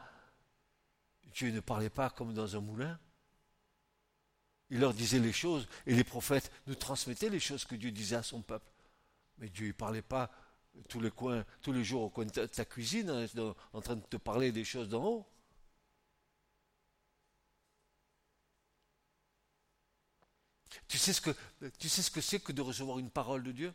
[1.33, 2.99] Dieu ne parlait pas comme dans un moulin.
[4.69, 8.17] Il leur disait les choses et les prophètes nous transmettaient les choses que Dieu disait
[8.17, 8.69] à son peuple.
[9.37, 10.29] Mais Dieu ne parlait pas
[10.89, 13.25] tous les coins, tous les jours au coin de ta, cuisine hein,
[13.73, 15.25] en train de te parler des choses d'en haut.
[20.87, 21.35] Tu sais ce que
[21.79, 23.73] tu sais ce que c'est que de recevoir une parole de Dieu?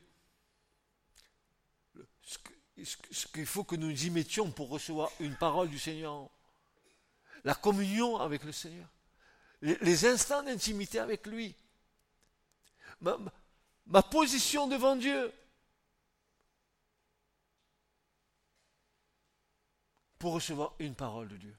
[2.25, 6.31] Ce qu'il faut que nous y mettions pour recevoir une parole du Seigneur
[7.45, 8.89] la communion avec le Seigneur,
[9.61, 11.55] les, instants d'intimité avec lui,
[13.01, 15.33] ma, position devant Dieu.
[20.19, 21.57] Pour recevoir une parole de Dieu.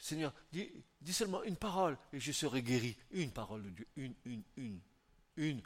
[0.00, 0.72] Seigneur, dis,
[1.12, 2.96] seulement une parole et je serai guéri.
[3.10, 3.86] Une parole de Dieu.
[3.96, 4.80] Une, une, une,
[5.36, 5.62] une.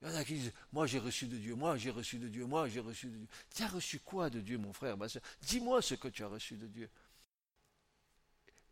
[0.00, 2.28] Il y en a qui disent, moi j'ai reçu de Dieu, moi j'ai reçu de
[2.28, 3.26] Dieu, moi j'ai reçu de Dieu.
[3.54, 5.22] Tu as reçu quoi de Dieu, mon frère, ma soeur?
[5.42, 6.88] Dis-moi ce que tu as reçu de Dieu.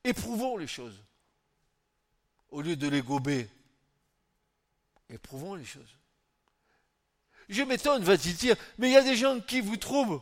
[0.04, 1.02] Éprouvons les choses.
[2.50, 3.50] Au lieu de les gober,
[5.09, 5.96] éprouvons les choses.
[7.48, 10.20] Je m'étonne, va-t-il dire, mais il y a des gens qui vous troublent.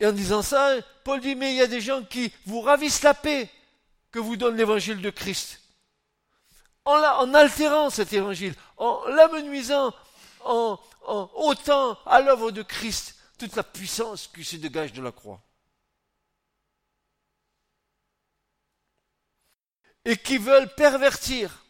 [0.00, 3.02] Et en disant ça, Paul dit, mais il y a des gens qui vous ravissent
[3.02, 3.50] la paix
[4.10, 5.60] que vous donne l'évangile de Christ
[6.84, 9.94] en, altérant cet évangile, en l'amenuisant,
[10.44, 15.12] en, en ôtant à l'œuvre de Christ toute la puissance qui se dégage de la
[15.12, 15.40] croix.
[20.04, 21.64] Et qui veulent pervertir.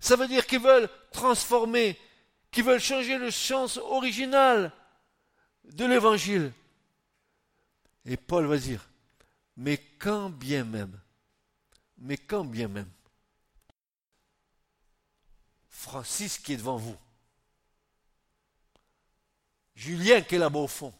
[0.00, 1.98] Ça veut dire qu'ils veulent transformer,
[2.50, 4.72] qu'ils veulent changer le sens original
[5.64, 6.52] de l'évangile.
[8.06, 8.88] Et Paul va dire,
[9.56, 10.98] mais quand bien même,
[11.98, 12.90] mais quand bien même,
[15.68, 16.96] Francis qui est devant vous.
[19.74, 20.94] Julien qui est là-bas au fond.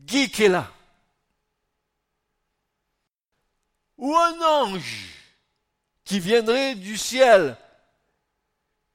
[0.00, 0.72] Guy qui est là.
[3.96, 5.14] Ou un ange
[6.04, 7.56] qui viendrait du ciel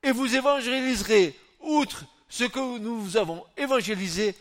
[0.03, 4.35] et vous évangéliserait, outre ce que nous vous avons évangélisé,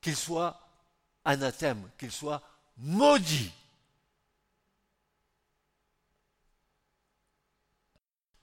[0.00, 0.60] qu'il soit
[1.24, 2.42] anathème, qu'il soit
[2.76, 3.52] maudit.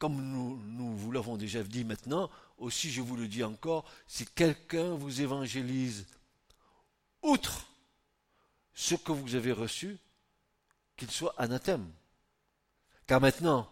[0.04, 4.96] comme nous, vous l'avons déjà dit maintenant, aussi je vous le dis encore, si quelqu'un
[4.96, 6.06] vous évangélise
[7.22, 7.66] outre
[8.74, 9.98] ce que vous avez reçu,
[10.98, 11.90] qu'il soit anathème.
[13.08, 13.72] Car maintenant,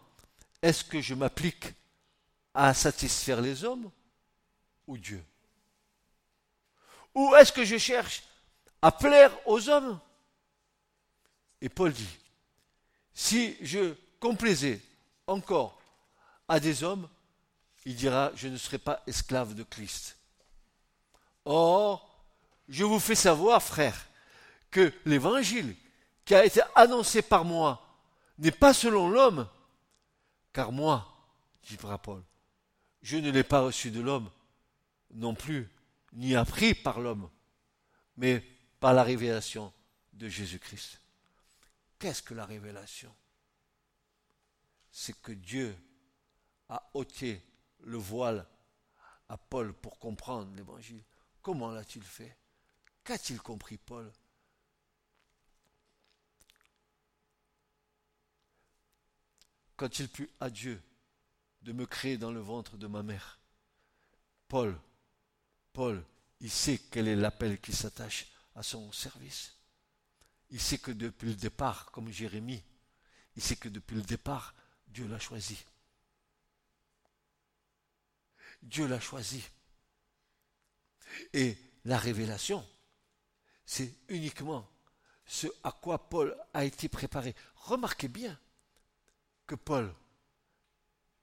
[0.61, 1.73] est-ce que je m'applique
[2.53, 3.91] à satisfaire les hommes
[4.87, 5.21] ou Dieu?
[7.13, 8.23] Ou est-ce que je cherche
[8.81, 9.99] à plaire aux hommes
[11.61, 12.17] Et Paul dit,
[13.13, 14.81] si je complaisais
[15.27, 15.79] encore
[16.47, 17.07] à des hommes,
[17.85, 20.17] il dira, je ne serai pas esclave de Christ.
[21.45, 22.07] Or,
[22.69, 24.07] je vous fais savoir, frère,
[24.69, 25.75] que l'évangile
[26.25, 27.81] qui a été annoncé par moi
[28.37, 29.47] n'est pas selon l'homme,
[30.53, 31.07] car moi,
[31.67, 32.21] dit Paul,
[33.01, 34.29] je ne l'ai pas reçu de l'homme
[35.13, 35.69] non plus,
[36.13, 37.29] ni appris par l'homme,
[38.17, 38.41] mais
[38.79, 39.73] par la révélation
[40.13, 40.99] de Jésus-Christ.
[41.99, 43.15] Qu'est-ce que la révélation?
[44.91, 45.75] C'est que Dieu
[46.67, 47.41] a ôté
[47.79, 48.47] le voile
[49.29, 51.03] à Paul pour comprendre l'évangile.
[51.41, 52.35] Comment l'a-t-il fait?
[53.03, 54.11] Qu'a-t-il compris Paul?
[59.75, 60.81] Quand il put à Dieu
[61.61, 63.39] de me créer dans le ventre de ma mère,
[64.47, 64.79] Paul,
[65.73, 66.03] Paul,
[66.39, 69.53] il sait quel est l'appel qui s'attache à son service.
[70.49, 72.63] Il sait que depuis le départ, comme Jérémie,
[73.35, 74.53] il sait que depuis le départ,
[74.87, 75.57] Dieu l'a choisi.
[78.61, 79.43] Dieu l'a choisi.
[81.33, 82.67] Et la révélation,
[83.65, 84.69] c'est uniquement
[85.25, 87.35] ce à quoi Paul a été préparé.
[87.55, 88.37] Remarquez bien
[89.47, 89.93] que Paul,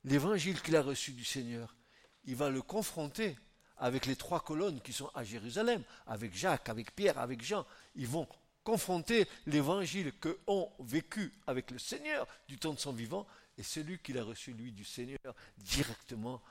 [0.05, 1.76] l'évangile qu'il a reçu du Seigneur,
[2.24, 3.36] il va le confronter
[3.79, 7.66] avec les trois colonnes qui sont à Jérusalem, avec Jacques, avec Pierre, avec Jean.
[7.95, 8.26] Ils vont
[8.64, 13.26] confronter l'évangile que ont vécu avec le Seigneur du temps de son vivant
[13.57, 16.43] et celui qu'il a reçu, lui, du Seigneur, directement.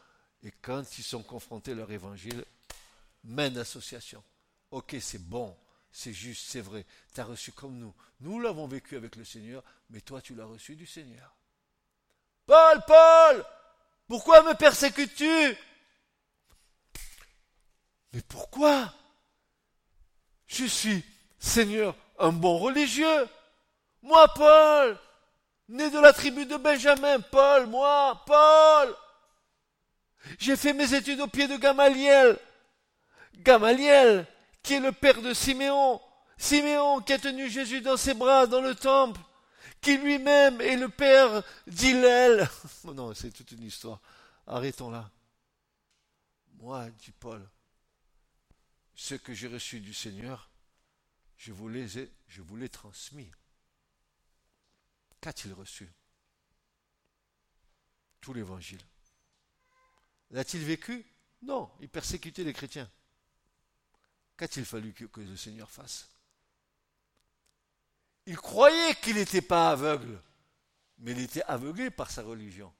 [0.43, 2.43] Et quand ils sont confrontés, leur évangile
[3.23, 4.23] mène association.
[4.71, 5.55] Ok, c'est bon,
[5.91, 6.85] c'est juste, c'est vrai.
[7.13, 7.93] Tu as reçu comme nous.
[8.19, 11.35] Nous l'avons vécu avec le Seigneur, mais toi, tu l'as reçu du Seigneur.
[12.45, 13.45] Paul, Paul,
[14.07, 15.57] pourquoi me persécutes-tu?
[18.13, 18.93] Mais pourquoi?
[20.47, 21.03] Je suis,
[21.39, 23.27] Seigneur, un bon religieux.
[24.01, 24.97] Moi, Paul,
[25.67, 28.95] né de la tribu de Benjamin, Paul, moi, Paul.
[30.39, 32.37] J'ai fait mes études au pied de Gamaliel.
[33.35, 34.25] Gamaliel,
[34.63, 36.01] qui est le père de Siméon.
[36.37, 39.19] Siméon qui a tenu Jésus dans ses bras dans le temple
[39.81, 42.47] qui lui-même est le père d'Hillel.
[42.85, 43.99] Oh non, c'est toute une histoire.
[44.45, 45.09] Arrêtons là.
[46.59, 47.45] Moi, dit Paul,
[48.97, 50.49] ce que j'ai reçu du Seigneur,
[51.37, 53.31] je vous vous l'ai transmis.
[55.21, 55.87] Qu'a-t-il reçu?
[58.19, 58.81] Tout l'évangile.
[60.31, 61.05] L'a-t-il vécu?
[61.43, 62.89] Non, il persécutait les chrétiens.
[64.35, 66.09] Qu'a-t-il fallu que le Seigneur fasse?
[68.25, 70.19] Il croyait qu'il n'était pas aveugle,
[70.97, 72.73] mais il était aveuglé par sa religion.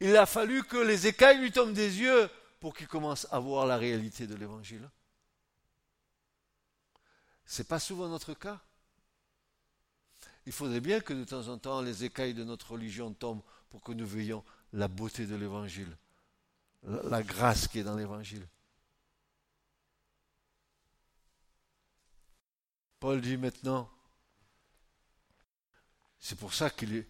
[0.00, 3.66] Il a fallu que les écailles lui tombent des yeux pour qu'il commence à voir
[3.66, 4.90] la réalité de l'évangile.
[7.46, 8.60] Ce n'est pas souvent notre cas.
[10.46, 13.80] Il faudrait bien que de temps en temps les écailles de notre religion tombent pour
[13.80, 15.96] que nous veillions la beauté de l'évangile,
[16.82, 18.46] la grâce qui est dans l'évangile.
[23.00, 23.90] Paul dit maintenant,
[26.18, 27.08] c'est pour ça qu'il est.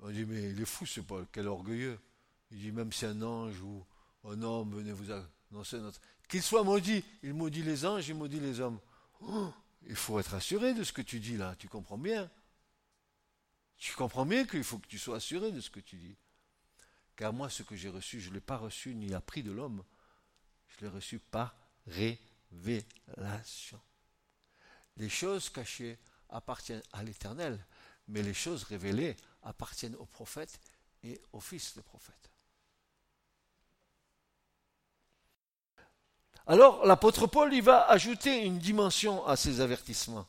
[0.00, 1.98] On dit, mais il est fou ce Paul, quel orgueilleux.
[2.50, 3.86] Il dit, même si un ange ou
[4.24, 6.00] un homme venait vous annoncer notre.
[6.32, 8.80] Qu'il soit maudit, il maudit les anges, il maudit les hommes.
[9.20, 9.52] Oh,
[9.86, 12.30] il faut être assuré de ce que tu dis là, tu comprends bien.
[13.76, 16.16] Tu comprends bien qu'il faut que tu sois assuré de ce que tu dis.
[17.16, 19.84] Car moi, ce que j'ai reçu, je ne l'ai pas reçu ni appris de l'homme.
[20.68, 21.54] Je l'ai reçu par
[21.86, 23.82] révélation.
[24.96, 25.98] Les choses cachées
[26.30, 27.62] appartiennent à l'Éternel,
[28.08, 30.58] mais les choses révélées appartiennent aux prophètes
[31.02, 32.31] et aux fils de prophètes.
[36.46, 40.26] Alors l'apôtre Paul y va ajouter une dimension à ces avertissements.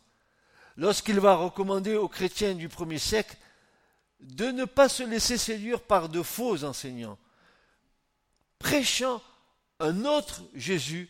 [0.78, 3.38] Lorsqu'il va recommander aux chrétiens du premier siècle
[4.20, 7.18] de ne pas se laisser séduire par de faux enseignants,
[8.57, 9.22] prêchant
[9.80, 11.09] un autre Jésus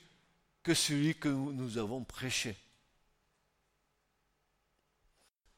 [0.63, 2.57] que celui que nous avons prêché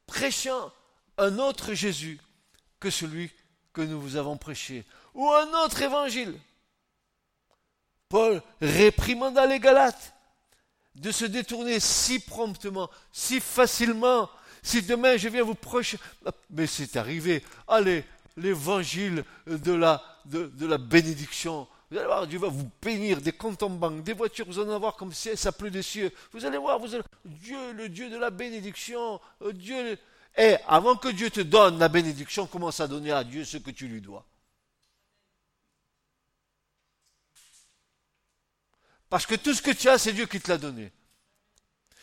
[0.05, 0.71] prêchant
[1.17, 2.19] un autre Jésus
[2.79, 3.31] que celui
[3.73, 6.39] que nous vous avons prêché, ou un autre évangile.
[8.09, 10.13] Paul réprimanda les Galates
[10.95, 14.29] de se détourner si promptement, si facilement.
[14.63, 15.99] Si demain je viens vous prêcher,
[16.49, 18.03] mais c'est arrivé, allez,
[18.35, 21.67] l'évangile de la, de, la bénédiction.
[21.91, 24.71] Vous allez voir, Dieu va vous bénir des comptes en banque, des voitures, vous allez
[24.71, 26.11] en avoir comme si ça pleut des cieux.
[26.33, 27.03] Vous allez voir, vous allez...
[27.25, 29.99] Dieu, le Dieu de la bénédiction, euh, Dieu,
[30.35, 33.69] Et avant que Dieu te donne la bénédiction, commence à donner à Dieu ce que
[33.69, 34.25] tu lui dois.
[39.15, 40.91] Parce que tout ce que tu as, c'est Dieu qui te l'a donné.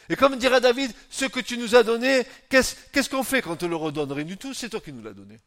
[0.09, 3.57] Et comme dirait David, ce que tu nous as donné, qu'est-ce qu'on fait quand on
[3.57, 4.11] te le redonne?
[4.13, 5.39] Rien du tout, c'est toi qui nous l'as donné.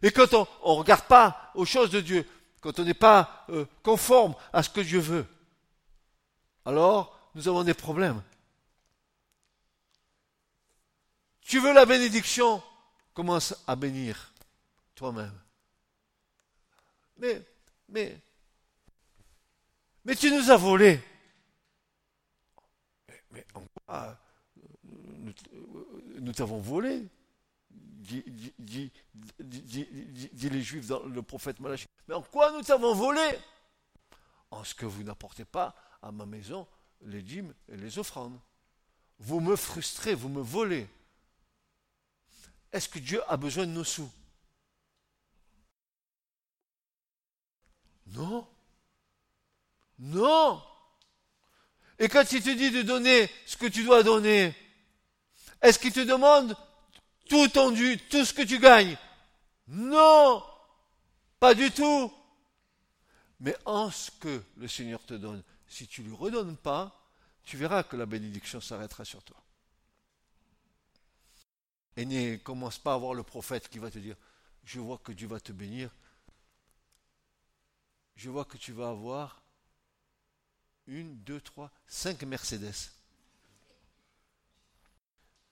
[0.00, 2.26] Et quand on ne regarde pas aux choses de Dieu,
[2.62, 5.26] quand on n'est pas euh, conforme à ce que Dieu veut,
[6.64, 8.22] alors nous avons des problèmes.
[11.42, 12.62] Tu veux la bénédiction?
[13.12, 14.32] Commence à bénir
[14.94, 15.38] toi-même.
[17.18, 17.42] Mais,
[17.90, 18.23] mais,
[20.04, 21.00] mais tu nous as volé.
[23.30, 24.18] Mais, en quoi
[26.20, 27.08] nous t'avons volé
[27.70, 28.24] dit,
[28.58, 28.90] dit,
[30.50, 31.86] les Juifs dans le prophète Malachi.
[32.06, 33.38] Mais en quoi nous t'avons volé?
[34.50, 36.66] En ce que vous n'apportez pas à ma maison
[37.02, 38.38] les dîmes et les offrandes.
[39.18, 40.86] Vous me frustrez, vous me volez.
[42.72, 44.10] Est-ce que Dieu a besoin de nos sous?
[48.06, 48.46] Non.
[50.04, 50.62] Non.
[51.98, 54.54] Et quand il te dit de donner ce que tu dois donner,
[55.62, 56.54] est-ce qu'il te demande
[57.28, 58.98] tout tendu, tout ce que tu gagnes?
[59.66, 60.44] Non.
[61.40, 62.12] Pas du tout.
[63.40, 67.00] Mais en ce que le Seigneur te donne, si tu ne lui redonnes pas,
[67.42, 69.36] tu verras que la bénédiction s'arrêtera sur toi.
[71.96, 74.16] Et ne commence pas à voir le prophète qui va te dire,
[74.64, 75.88] je vois que Dieu va te bénir.
[78.16, 79.43] Je vois que tu vas avoir
[80.86, 82.90] une, deux, trois, cinq Mercedes.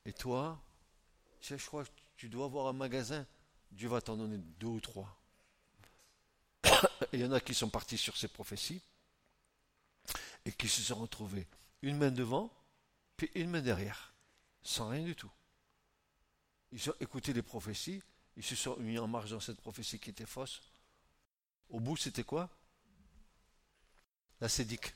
[0.04, 0.60] Et toi,
[1.40, 1.84] je crois
[2.16, 3.26] tu dois avoir un magasin,
[3.70, 5.18] Dieu va t'en donner deux ou trois.
[7.12, 8.80] il y en a qui sont partis sur ces prophéties
[10.44, 11.48] et qui se sont retrouvés
[11.82, 12.52] une main devant,
[13.16, 14.14] puis une main derrière,
[14.62, 15.30] sans rien du tout
[16.72, 18.02] ils ont écouté les prophéties,
[18.36, 20.62] ils se sont mis en marche dans cette prophétie qui était fausse.
[21.68, 22.48] Au bout, c'était quoi?
[24.40, 24.94] L'acédique.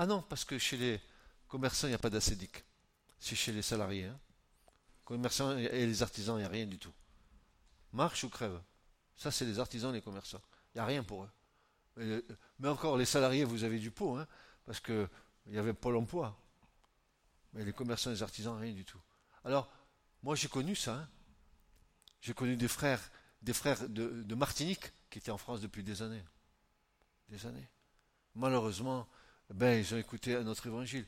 [0.00, 0.98] Ah non, parce que chez les
[1.46, 2.64] commerçants, il n'y a pas d'acédique.
[3.18, 4.06] C'est chez les salariés.
[4.06, 4.18] Hein.
[5.04, 6.94] Commerçants et les artisans, il n'y a rien du tout.
[7.92, 8.58] Marche ou crève.
[9.14, 10.40] Ça, c'est les artisans et les commerçants.
[10.74, 12.24] Il n'y a rien pour eux.
[12.60, 14.26] Mais encore, les salariés, vous avez du pot, hein,
[14.64, 15.06] parce qu'il
[15.48, 16.34] y avait pas l'emploi.
[17.52, 19.02] Mais les commerçants et les artisans, rien du tout.
[19.44, 19.70] Alors,
[20.22, 20.94] moi, j'ai connu ça.
[20.94, 21.08] Hein.
[22.22, 23.02] J'ai connu des frères,
[23.42, 26.24] des frères de, Martinique qui étaient en France depuis des années.
[27.28, 27.68] Des années.
[28.34, 29.06] Malheureusement,
[29.54, 31.06] ben, ils ont écouté un autre évangile.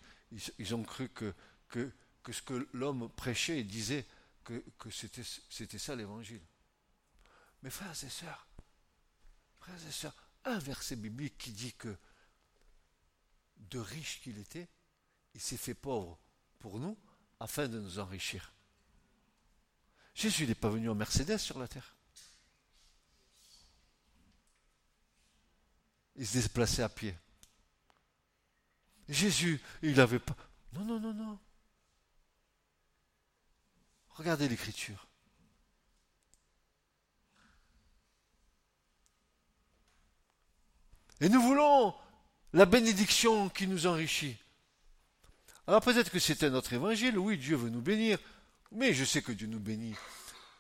[0.59, 1.35] Ils, ont cru que,
[1.69, 1.93] que,
[2.31, 4.07] ce que l'homme prêchait et disait,
[4.45, 6.41] que, que c'était, c'était ça l'évangile.
[7.63, 8.47] Mais frères et sœurs,
[9.61, 10.15] frères et sœurs,
[10.45, 11.97] un verset biblique qui dit que
[13.57, 14.69] de riche qu'il était,
[15.35, 16.19] il s'est fait pauvre
[16.59, 16.99] pour nous
[17.39, 18.53] afin de nous enrichir.
[20.15, 21.97] Jésus n'est pas venu en Mercedes sur la terre.
[26.17, 27.17] Il se déplaçait à pied.
[29.09, 30.37] Jésus, il n'avait pas.
[30.75, 31.39] Non, non, non, non.
[34.11, 35.07] Regardez l'écriture.
[41.21, 41.95] Et nous voulons
[42.53, 44.37] la bénédiction qui nous enrichit.
[45.67, 48.19] Alors peut-être que un autre évangile, oui, Dieu veut nous bénir,
[48.73, 49.95] mais je sais que Dieu nous bénit.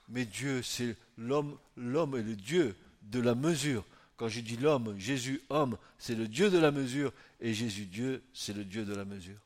[0.09, 3.84] Mais Dieu, c'est l'homme, l'homme est le Dieu de la mesure.
[4.22, 8.22] Quand je dis l'homme, Jésus homme, c'est le Dieu de la mesure, et Jésus Dieu,
[8.32, 9.40] c'est le Dieu de la mesure.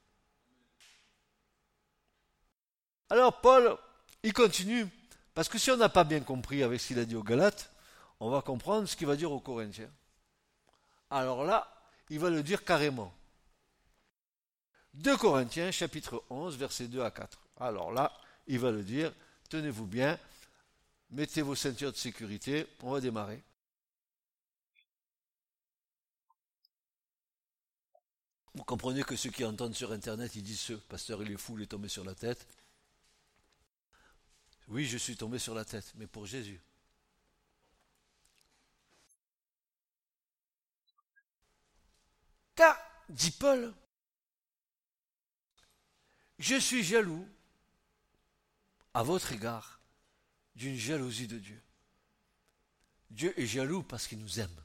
[3.09, 3.75] Alors Paul,
[4.23, 4.87] il continue,
[5.33, 7.73] parce que si on n'a pas bien compris avec ce qu'il a dit aux Galates,
[8.21, 9.91] on va comprendre ce qu'il va dire aux Corinthiens.
[11.09, 11.67] Alors là,
[12.11, 13.15] il va le dire carrément.
[14.93, 17.39] 2 Corinthiens, chapitre 11, versets 2 à 4.
[17.61, 18.13] Alors là,
[18.47, 19.11] il va le dire,
[19.49, 20.19] tenez-vous bien,
[21.13, 23.43] mettez vos ceintures de sécurité, on va démarrer.
[28.57, 31.59] Vous comprenez que ceux qui entendent sur Internet, ils disent ce pasteur il est fou,
[31.59, 32.49] il est tombé sur la tête.
[34.69, 36.59] Oui, je suis tombé sur la tête, mais pour Jésus.
[42.55, 42.79] Car,
[43.11, 43.75] dit Paul,
[46.39, 47.29] je suis jaloux
[48.95, 49.83] à votre égard
[50.55, 51.63] d'une jalousie de Dieu.
[53.11, 54.65] Dieu est jaloux parce qu'il nous aime.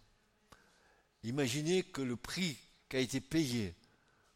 [1.23, 3.75] Imaginez que le prix qui a été payé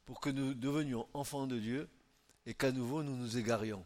[0.05, 1.89] pour que nous devenions enfants de Dieu
[2.45, 3.85] et qu'à nouveau nous nous égarions.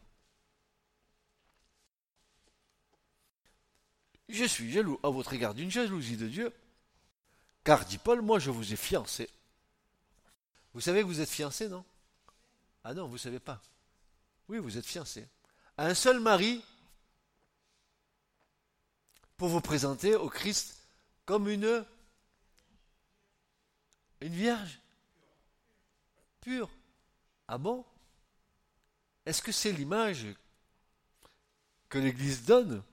[4.28, 6.54] Je suis jaloux à votre égard d'une jalousie de Dieu,
[7.64, 9.30] car, dit Paul, moi je vous ai fiancé.
[10.74, 11.84] Vous savez que vous êtes fiancé, non?
[12.84, 13.62] Ah non, vous ne savez pas.
[14.48, 15.28] Oui, vous êtes fiancé.
[15.78, 16.64] À un seul mari
[19.36, 20.78] pour vous présenter au Christ
[21.26, 21.86] comme une,
[24.22, 24.80] une vierge?
[27.48, 27.86] Ah bon?
[29.26, 30.26] Est-ce que c'est l'image
[31.90, 32.84] que l'Église donne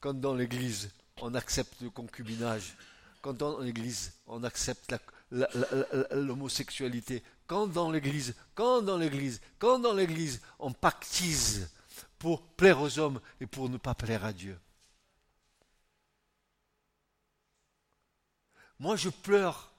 [0.00, 0.90] quand dans l'Église
[1.20, 2.76] on accepte le concubinage,
[3.20, 4.94] quand dans l'Église on accepte
[5.30, 11.70] l'homosexualité, quand dans l'Église, quand dans l'Église, quand dans l'Église on pactise
[12.18, 14.58] pour plaire aux hommes et pour ne pas plaire à Dieu?
[18.78, 19.71] Moi je pleure,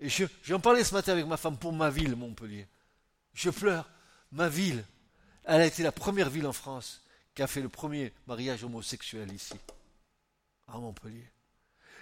[0.00, 0.08] et
[0.42, 2.66] j'en parlais ce matin avec ma femme pour ma ville, Montpellier.
[3.32, 3.88] Je pleure,
[4.32, 4.84] ma ville,
[5.44, 7.02] elle a été la première ville en France
[7.34, 9.54] qui a fait le premier mariage homosexuel ici,
[10.68, 11.28] à Montpellier.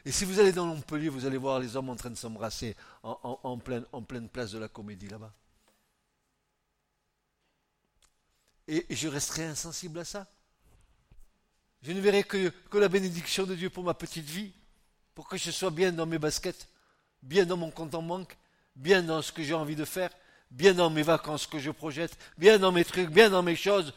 [0.05, 2.77] Et si vous allez dans Montpellier, vous allez voir les hommes en train de s'embrasser
[3.03, 5.33] en, pleine, place de la comédie là-bas.
[8.69, 10.27] Et, je resterai insensible à ça.
[11.83, 14.53] Je ne verrai que, que la bénédiction de Dieu pour ma petite vie,
[15.15, 16.69] pour que je sois bien dans mes baskets,
[17.23, 18.37] bien dans mon compte en banque,
[18.77, 20.11] bien dans ce que j'ai envie de faire,
[20.51, 23.95] bien dans mes vacances que je projette, bien dans mes trucs, bien dans mes choses,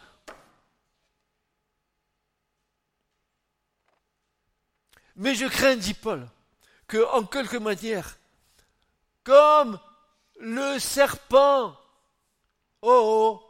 [5.16, 6.28] Mais je crains, dit Paul,
[6.88, 8.18] que en quelque manière,
[9.24, 9.80] comme
[10.40, 11.76] le serpent,
[12.82, 13.44] oh, oh,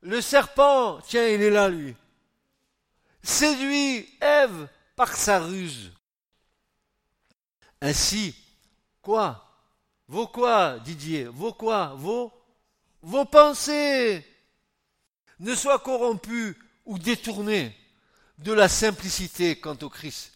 [0.00, 1.94] le serpent, tiens, il est là, lui,
[3.22, 5.92] séduit Ève par sa ruse.
[7.82, 8.34] Ainsi,
[9.02, 9.48] quoi?
[10.08, 11.24] Vos quoi, Didier?
[11.24, 11.94] Vos quoi?
[11.96, 12.32] Vos?
[13.02, 14.24] Vos pensées!
[15.40, 17.76] Ne soient corrompues ou détournées
[18.38, 20.32] de la simplicité quant au Christ.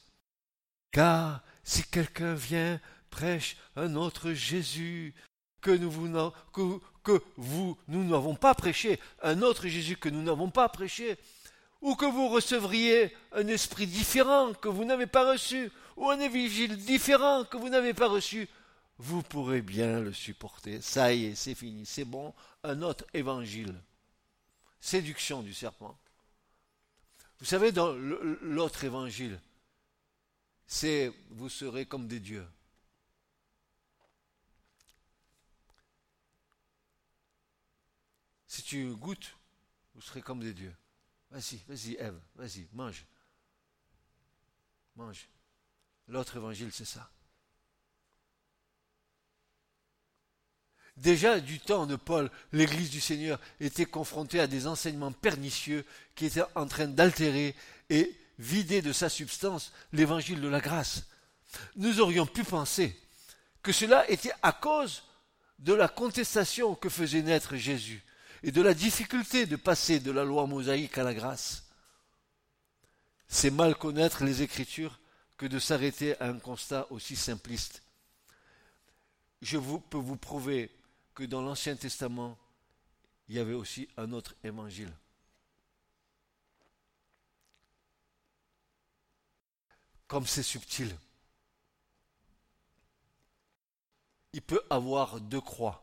[0.90, 5.14] Car si quelqu'un vient, prêche un autre Jésus
[5.60, 6.08] que nous, vous,
[6.52, 11.18] que, que vous nous n'avons pas prêché, un autre Jésus que nous n'avons pas prêché,
[11.80, 16.76] ou que vous recevriez un esprit différent que vous n'avez pas reçu, ou un évangile
[16.76, 18.48] différent que vous n'avez pas reçu,
[18.98, 20.80] vous pourrez bien le supporter.
[20.80, 23.74] Ça y est, c'est fini, c'est bon, un autre évangile.
[24.80, 25.98] Séduction du serpent.
[27.38, 29.40] Vous savez, dans l'autre évangile,
[30.66, 32.46] c'est vous serez comme des dieux.
[38.46, 39.36] Si tu goûtes,
[39.94, 40.74] vous serez comme des dieux.
[41.30, 43.04] Vas-y, vas-y, Ève, vas-y, mange.
[44.94, 45.28] Mange.
[46.08, 47.10] L'autre évangile, c'est ça.
[50.96, 55.84] Déjà du temps de Paul, l'Église du Seigneur était confrontée à des enseignements pernicieux
[56.14, 57.54] qui étaient en train d'altérer
[57.90, 61.04] et vider de sa substance l'évangile de la grâce.
[61.76, 62.98] Nous aurions pu penser
[63.62, 65.02] que cela était à cause
[65.58, 68.02] de la contestation que faisait naître Jésus
[68.42, 71.64] et de la difficulté de passer de la loi mosaïque à la grâce.
[73.28, 74.98] C'est mal connaître les Écritures
[75.36, 77.82] que de s'arrêter à un constat aussi simpliste.
[79.42, 80.70] Je peux vous prouver
[81.16, 82.38] que dans l'Ancien Testament,
[83.28, 84.92] il y avait aussi un autre évangile.
[90.06, 90.96] comme c'est subtil.
[94.32, 95.82] Il peut avoir deux croix.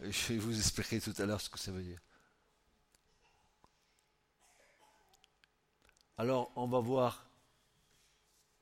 [0.00, 2.00] Je vais vous expliquer tout à l'heure ce que ça veut dire.
[6.18, 7.26] Alors, on va voir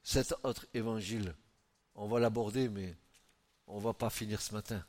[0.02, 1.34] cet autre évangile.
[1.94, 2.96] On va l'aborder, mais
[3.66, 4.84] on ne va pas finir ce matin.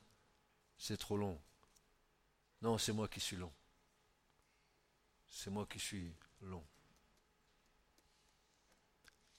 [0.78, 1.40] C'est trop long.
[2.62, 3.52] Non, c'est moi qui suis long.
[5.28, 6.64] C'est moi qui suis long.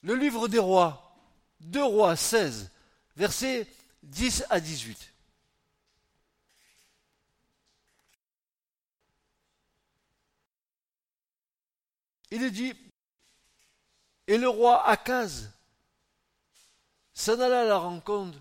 [0.03, 1.16] Le livre des rois,
[1.61, 2.70] 2 rois 16,
[3.16, 3.66] versets
[4.03, 5.12] 10 à 18.
[12.30, 12.74] Il est dit,
[14.26, 15.51] et le roi Akaz
[17.14, 18.39] s'en alla à la rencontre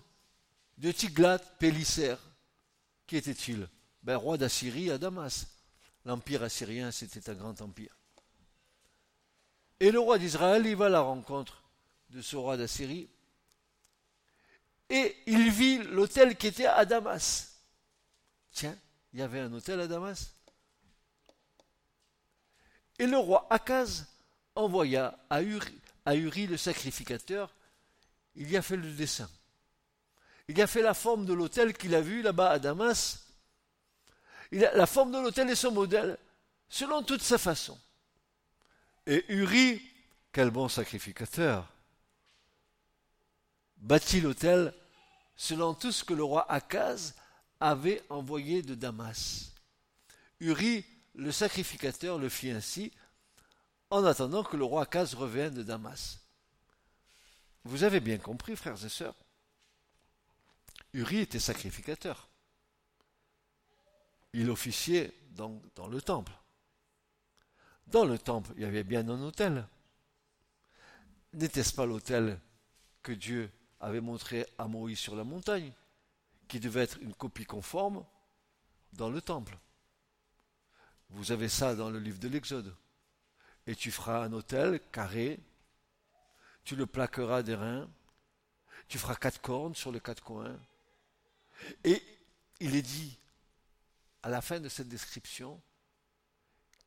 [0.78, 2.16] de Tiglath-Pélisser.
[3.06, 3.68] Qui était-il?
[4.02, 5.46] Ben, Roi d'Assyrie à Damas.
[6.04, 7.96] L'empire assyrien, c'était un grand empire.
[9.80, 11.64] Et le roi d'Israël, il va à la rencontre
[12.10, 13.10] de ce roi d'Assyrie.
[14.88, 17.60] Et il vit l'hôtel qui était à Damas.
[18.52, 18.78] Tiens,
[19.12, 20.32] il y avait un hôtel à Damas.
[22.98, 24.06] Et le roi Akaz
[24.54, 27.52] envoya à le sacrificateur,
[28.36, 29.28] il y a fait le dessin.
[30.48, 33.26] Il a fait la forme de l'hôtel qu'il a vu là-bas à Damas.
[34.52, 36.16] La forme de l'hôtel et son modèle,
[36.68, 37.78] selon toute sa façon.
[39.06, 39.82] Et Uri,
[40.32, 41.68] quel bon sacrificateur,
[43.78, 44.72] bâtit l'autel
[45.36, 47.14] selon tout ce que le roi Akaz
[47.60, 49.52] avait envoyé de Damas.
[50.40, 50.84] Uri,
[51.14, 52.92] le sacrificateur, le fit ainsi,
[53.90, 56.20] en attendant que le roi Akaz revienne de Damas.
[57.64, 59.14] Vous avez bien compris, frères et sœurs.
[60.96, 62.26] Uri était sacrificateur.
[64.32, 66.32] Il officiait dans, dans le temple.
[67.86, 69.68] Dans le temple, il y avait bien un autel.
[71.34, 72.40] N'était-ce pas l'autel
[73.02, 75.70] que Dieu avait montré à Moïse sur la montagne,
[76.48, 78.02] qui devait être une copie conforme
[78.94, 79.58] dans le temple?
[81.10, 82.74] Vous avez ça dans le livre de l'Exode.
[83.66, 85.40] Et tu feras un autel carré,
[86.64, 87.86] tu le plaqueras reins,
[88.88, 90.58] tu feras quatre cornes sur les quatre coins.
[91.84, 92.02] Et
[92.60, 93.18] il est dit,
[94.22, 95.60] à la fin de cette description,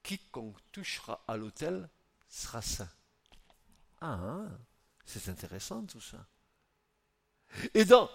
[0.04, 1.90] quiconque touchera à l'autel
[2.28, 2.90] sera saint.
[4.02, 4.50] Ah, hein,
[5.06, 6.26] c'est intéressant tout ça.
[7.74, 8.10] Et, dans,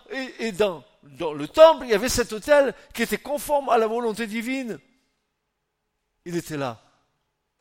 [1.03, 4.79] dans, le temple, il y avait cet autel qui était conforme à la volonté divine.
[6.25, 6.81] Il était là.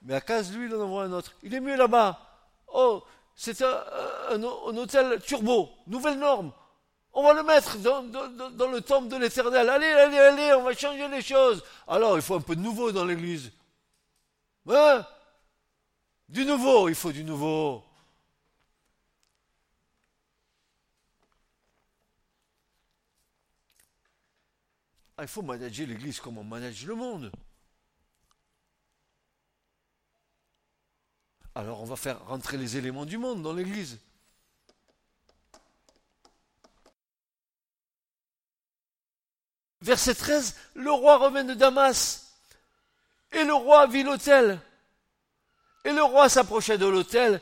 [0.04, 1.34] Mais à case, lui, il en envoie un autre.
[1.42, 2.20] Il est mieux là-bas.
[2.68, 3.04] Oh,
[3.36, 3.84] c'est un,
[4.30, 6.54] un, hôtel turbo, nouvelle norme.
[7.14, 9.70] On va le mettre dans, le temple de l'éternel.
[9.70, 11.64] Allez, allez, allez, on va changer les choses.
[11.88, 13.52] Alors, il faut un peu de nouveau dans l'église.
[14.68, 15.06] Hein?
[16.28, 17.84] Du nouveau, il faut du nouveau.
[25.18, 27.32] Ah, il faut manager l'Église comme on manage le monde.
[31.56, 34.00] Alors on va faire rentrer les éléments du monde dans l'Église.
[39.84, 42.38] Verset 13, le roi revient de Damas,
[43.34, 44.62] et le roi vit l'autel.
[45.84, 47.42] Et le roi s'approcha de l'autel,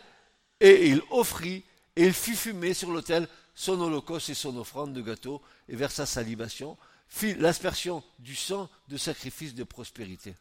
[0.60, 1.64] et il offrit,
[1.96, 5.40] et il fit fumer sur l'autel son holocauste et son offrande de gâteau,
[5.70, 10.34] et versa sa libation, fit l'aspersion du sang de sacrifice de prospérité.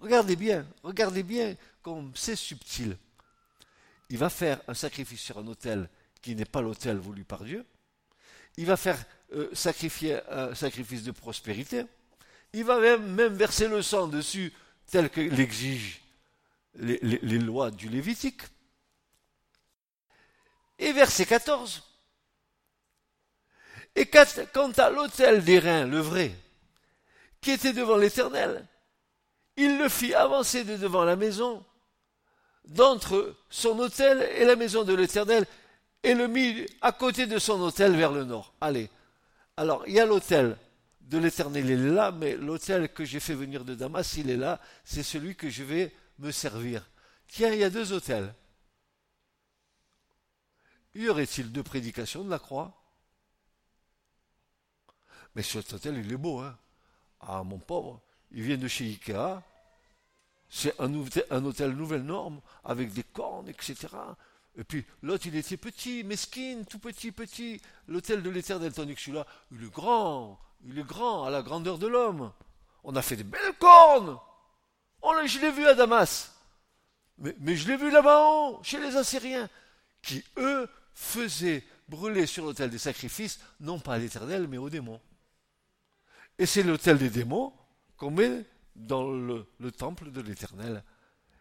[0.00, 2.96] Regardez bien, regardez bien comme c'est subtil.
[4.10, 5.88] Il va faire un sacrifice sur un autel
[6.22, 7.64] qui n'est pas l'autel voulu par Dieu.
[8.56, 8.98] Il va faire
[9.32, 11.84] euh, sacrifier un sacrifice de prospérité.
[12.52, 14.52] Il va même, verser le sang dessus
[14.90, 16.00] tel que l'exigent
[16.76, 18.42] les, les lois du Lévitique.
[20.78, 21.82] Et verset 14.
[23.96, 26.32] Et quant à l'autel des reins, le vrai,
[27.40, 28.64] qui était devant l'Éternel,
[29.56, 31.64] il le fit avancer de devant la maison,
[32.64, 35.44] d'entre son autel et la maison de l'Éternel,
[36.04, 38.54] et le mit à côté de son autel vers le nord.
[38.60, 38.88] Allez.
[39.58, 40.56] Alors, il y a l'autel
[41.00, 44.36] de l'Éternel, il est là, mais l'autel que j'ai fait venir de Damas, il est
[44.36, 46.88] là, c'est celui que je vais me servir.
[47.26, 48.32] Tiens, il y a deux autels.
[50.94, 52.80] Y aurait-il deux prédications de la croix?
[55.34, 56.56] Mais cet hôtel, il est beau, hein.
[57.18, 58.00] Ah, mon pauvre,
[58.30, 59.42] il vient de chez Ikea.
[60.48, 60.88] C'est un,
[61.30, 63.88] un hôtel nouvelle norme, avec des cornes, etc.
[64.58, 67.62] Et puis l'autre, il était petit, mesquine, tout petit, petit.
[67.86, 71.78] L'hôtel de l'éternel, tandis que celui-là, il est grand, il est grand, à la grandeur
[71.78, 72.32] de l'homme.
[72.84, 74.18] On a fait des belles cornes.
[75.00, 76.34] Oh je l'ai vu à Damas.
[77.18, 79.48] Mais je l'ai vu là-bas chez les Assyriens,
[80.02, 85.00] qui, eux, faisaient brûler sur l'autel des sacrifices, non pas à l'éternel, mais aux démons.
[86.38, 87.52] Et c'est l'autel des démons
[87.96, 88.44] qu'on met
[88.76, 89.46] dans le,
[89.76, 90.84] temple de l'Éternel.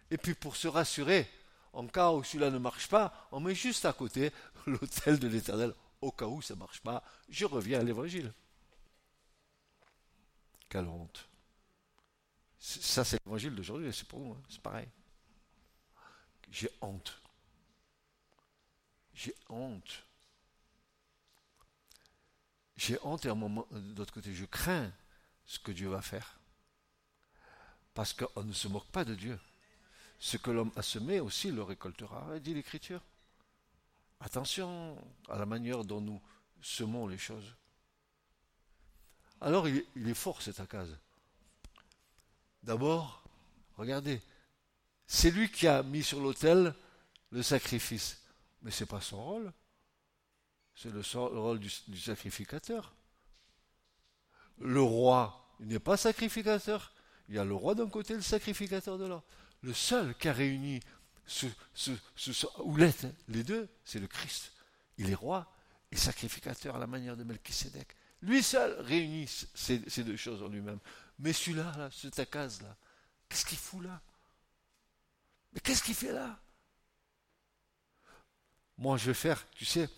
[0.10, 1.30] Et puis pour se rassurer,
[1.74, 4.32] en cas où celui-là ne marche pas, on met juste à côté
[4.68, 5.74] l'autel de l'Éternel.
[6.02, 8.32] Au cas où ça ne marche pas, je reviens à l'Évangile.
[10.70, 11.28] Quelle honte.
[12.60, 14.42] Ça, c'est l'Évangile d'aujourd'hui, c'est pour nous, hein.
[14.50, 14.88] c'est pareil.
[16.52, 17.22] J'ai honte.
[19.14, 20.08] J'ai honte
[22.78, 24.92] j'ai honte et à un moment, d'autre côté, je crains
[25.46, 26.40] ce que Dieu va faire.
[27.94, 29.40] Parce qu'on ne se moque pas de Dieu.
[30.20, 33.02] Ce que l'homme a semé aussi le récoltera, dit l'Écriture.
[34.20, 34.98] Attention
[35.30, 36.22] à la manière dont nous
[36.62, 37.54] semons les choses.
[39.42, 40.90] Alors il est, fort cet Akaz.
[42.64, 43.24] D'abord,
[43.78, 44.22] regardez,
[45.06, 46.74] c'est lui qui a mis sur l'autel
[47.32, 48.22] le sacrifice.
[48.64, 49.54] Mais ce n'est pas son rôle.
[50.76, 51.02] C'est le,
[51.40, 52.94] rôle du, sacrificateur.
[54.60, 56.92] Le roi, n'est pas sacrificateur.
[57.30, 59.26] Il y a le roi d'un côté et le sacrificateur de l'autre.
[59.64, 60.80] Le seul qui a réuni
[61.26, 64.54] ce, ce, hein, les deux, c'est le Christ.
[64.98, 65.52] Il est roi
[65.92, 67.96] et sacrificateur à la manière de Melchisedec.
[68.22, 70.80] Lui seul réunit ces, deux choses en lui-même.
[71.20, 72.76] Mais celui-là, là, ce Takaz-là,
[73.30, 74.02] qu'est-ce qu'il fout là?
[75.54, 76.40] Mais qu'est-ce qu'il fait là?
[78.78, 79.90] Moi, je vais faire, tu sais,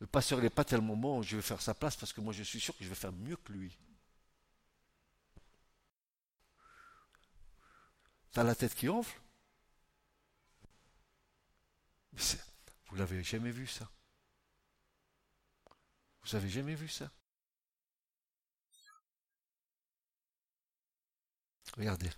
[0.00, 2.44] le pasteur n'est pas tellement bon, je vais faire sa place parce que moi je
[2.44, 3.76] suis sûr que je vais faire mieux que lui.
[8.32, 9.18] T'as la tête qui enfle
[12.12, 13.88] Vous l'avez jamais vu ça?
[16.24, 17.10] Vous avez jamais vu ça?
[21.76, 22.10] Regardez.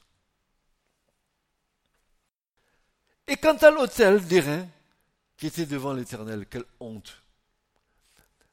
[3.27, 4.67] Et quant à l'autel d'airain
[5.37, 7.23] qui était devant l'Éternel, quelle honte.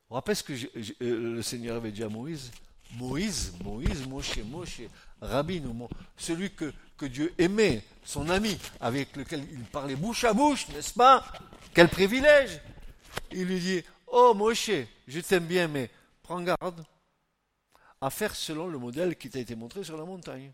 [0.07, 2.51] Vous rappelez ce que euh, le Seigneur avait dit à Moïse?
[2.91, 4.81] Moïse, Moïse, Moshe, Moshe,
[5.19, 5.61] Rabbi,
[6.15, 10.93] celui que, que Dieu aimait, son ami, avec lequel il parlait bouche à bouche, n'est-ce
[10.93, 11.25] pas?
[11.73, 12.61] Quel privilège
[13.31, 14.71] Il lui dit, oh Moshe,
[15.07, 15.89] je t'aime bien, mais
[16.23, 16.85] prends garde
[18.01, 20.51] à faire selon le modèle qui t'a été montré sur la montagne.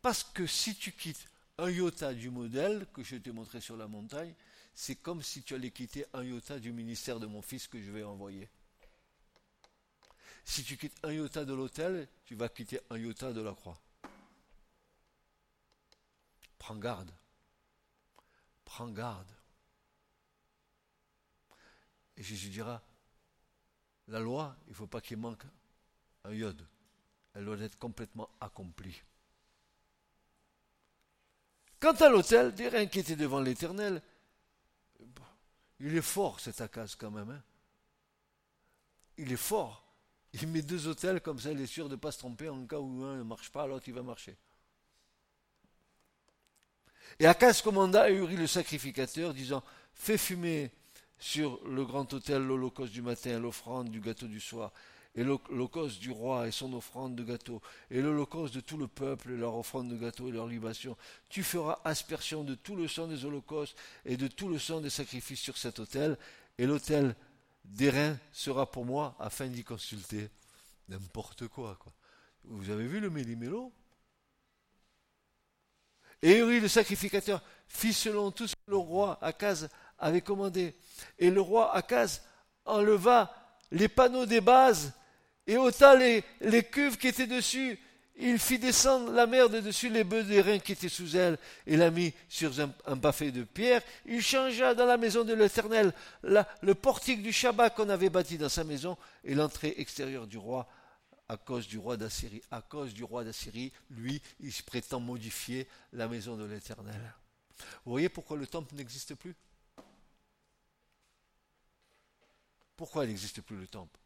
[0.00, 1.26] Parce que si tu quittes
[1.58, 4.34] un iota du modèle que je t'ai montré sur la montagne,
[4.74, 7.90] c'est comme si tu allais quitter un iota du ministère de mon fils que je
[7.90, 8.48] vais envoyer.
[10.44, 13.78] Si tu quittes un iota de l'autel, tu vas quitter un iota de la croix.
[16.58, 17.12] Prends garde.
[18.64, 19.30] Prends garde.
[22.16, 22.82] Et Jésus dira,
[24.08, 25.44] la loi, il ne faut pas qu'il manque
[26.24, 26.66] un iode.
[27.34, 29.02] Elle doit être complètement accomplie.
[31.80, 34.00] Quant à l'autel, des reins qui étaient devant l'Éternel,
[35.80, 37.30] il est fort cet Akaz quand même.
[37.30, 37.42] Hein.
[39.18, 39.84] il est fort.
[40.32, 42.66] Il met deux hôtels comme ça, il est sûr de ne pas se tromper en
[42.66, 44.36] cas où un ne marche pas, l'autre il va marcher.
[47.20, 49.62] Et Akaz commanda à Uri le sacrificateur, disant
[49.94, 50.70] Fais fumer
[51.18, 54.72] sur le grand hôtel l'holocauste du matin, l'offrande du gâteau du soir,
[55.14, 59.30] et l'holocauste du roi et son offrande de gâteau, et l'holocauste de tout le peuple
[59.30, 60.96] et leur offrande de gâteau et leur libation.
[61.28, 64.90] Tu feras aspersion de tout le sang des holocaustes et de tout le sang des
[64.90, 66.18] sacrifices sur cet hôtel,
[66.58, 67.14] et l'hôtel
[67.64, 70.28] d'airain sera pour moi afin d'y consulter.
[70.88, 71.92] N'importe quoi, quoi.
[72.44, 73.72] Vous avez vu le méli-mélo?
[76.24, 79.68] Et Uri, le sacrificateur, fit selon tout ce que le roi Akaz
[79.98, 80.74] avait commandé.
[81.18, 82.22] Et le roi Akaz
[82.64, 83.30] enleva
[83.70, 84.94] les panneaux des bases
[85.46, 86.24] et ôta les,
[86.62, 87.78] cuves qui étaient dessus.
[88.16, 91.76] Il fit descendre la mer de dessus les bœufs d'airain qui étaient sous elle, et
[91.76, 93.82] la mit sur un, un de pierre.
[94.06, 98.48] Il changea dans la maison de l'Éternel le portique du Shabbat qu'on avait bâti dans
[98.48, 100.66] sa maison, et l'entrée extérieure du roi,
[101.34, 102.42] à cause du roi d'Assyrie.
[102.52, 107.14] À cause du roi d'Assyrie, lui, il prétend modifier la maison de l'Éternel.
[107.84, 109.34] Vous voyez pourquoi le temple n'existe plus?
[112.76, 113.98] Pourquoi il n'existe plus le temple?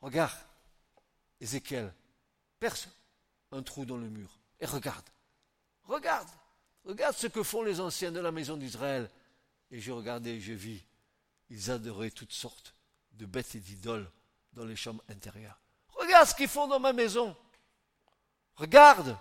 [0.00, 0.38] Regarde,
[1.40, 1.92] Ézéchiel
[2.60, 2.88] perce
[3.50, 5.08] un trou dans le mur et regarde.
[5.82, 6.28] Regarde,
[6.84, 9.10] regarde ce que font les anciens de la maison d'Israël.
[9.72, 10.84] Et je regardais et je vis,
[11.50, 12.75] ils adoraient toutes sortes
[13.16, 14.10] de bêtes et d'idoles
[14.52, 15.60] dans les chambres intérieures.
[15.88, 17.36] Regarde ce qu'ils font dans ma maison.
[18.56, 19.18] Regarde.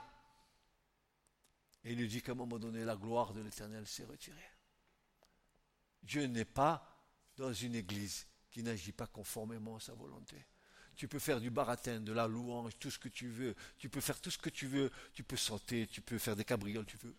[1.83, 4.51] Et il lui dit qu'à un moment donné, la gloire de l'Éternel s'est retirée.
[6.03, 6.95] Dieu n'est pas
[7.37, 10.45] dans une église qui n'agit pas conformément à sa volonté.
[10.95, 13.53] Tu peux faire du baratin, de la louange, tout ce que tu veux.
[13.77, 14.91] Tu peux faire tout ce que tu veux.
[15.13, 17.13] Tu peux sauter, tu peux faire des cabrioles, tu peux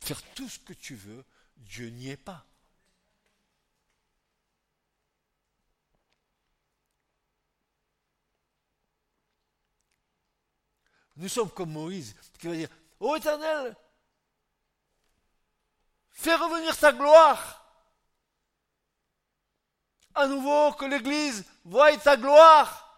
[0.00, 1.24] faire tout ce que tu veux.
[1.56, 2.46] Dieu n'y est pas.
[11.22, 12.68] Nous sommes comme Moïse qui va dire
[12.98, 13.76] Ô Éternel,
[16.10, 17.64] fais revenir ta gloire.
[20.16, 22.88] À nouveau, que l'Église voie ta gloire.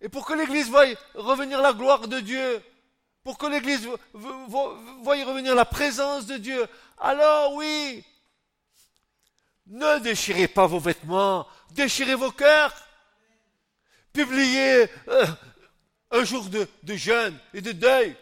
[0.00, 2.64] Et pour que l'Église voie revenir la gloire de Dieu,
[3.24, 4.76] pour que l'Église voie
[5.24, 8.04] revenir la présence de Dieu, alors oui,
[9.66, 12.72] ne déchirez pas vos vêtements, déchirez vos cœurs.
[14.12, 15.26] Publiez euh,
[16.10, 18.16] un jour de, de jeûne et de deuil.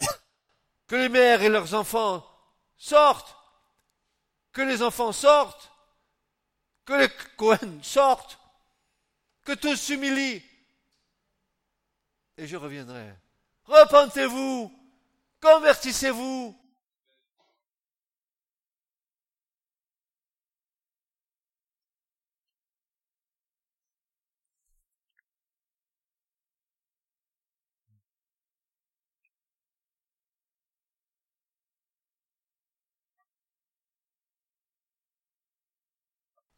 [0.86, 2.24] Que les mères et leurs enfants
[2.76, 3.36] sortent.
[4.52, 5.72] Que les enfants sortent
[6.86, 8.38] que les Cohen sortent,
[9.44, 10.42] que tous s'humilient,
[12.38, 13.12] et je reviendrai.
[13.64, 14.72] Repentez-vous,
[15.40, 16.56] convertissez-vous.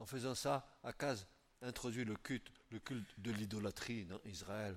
[0.08, 1.26] Faisant ça, Akaz
[1.60, 4.76] introduit le culte, le culte de l'idolâtrie dans Israël.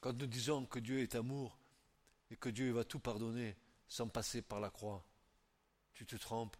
[0.00, 1.58] Quand nous disons que Dieu est amour
[2.30, 3.56] et que Dieu va tout pardonner,
[3.88, 5.04] sans passer par la croix.
[5.94, 6.56] Tu te trompes.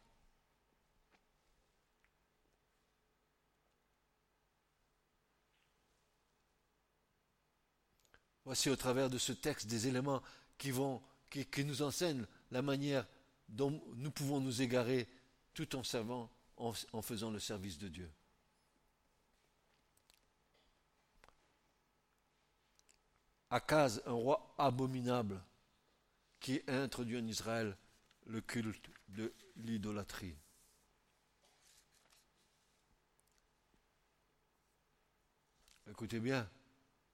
[8.44, 10.22] Voici au travers de ce texte des éléments
[10.56, 11.02] qui vont,
[11.45, 13.07] qui, nous enseignent la manière
[13.49, 15.09] dont nous pouvons nous égarer
[15.55, 18.11] tout en servant, en, en faisant le service de Dieu.
[23.51, 25.41] Akaz, un roi abominable,
[26.41, 27.76] qui a introduit en Israël
[28.26, 30.34] le culte de l'idolâtrie.
[35.89, 36.49] Écoutez bien,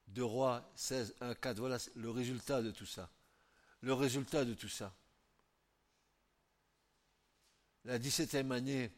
[0.07, 3.09] 2 rois 16, 1, 4, voilà le résultat de tout ça.
[3.83, 4.91] Le résultat de tout ça.
[7.85, 8.89] La 17e année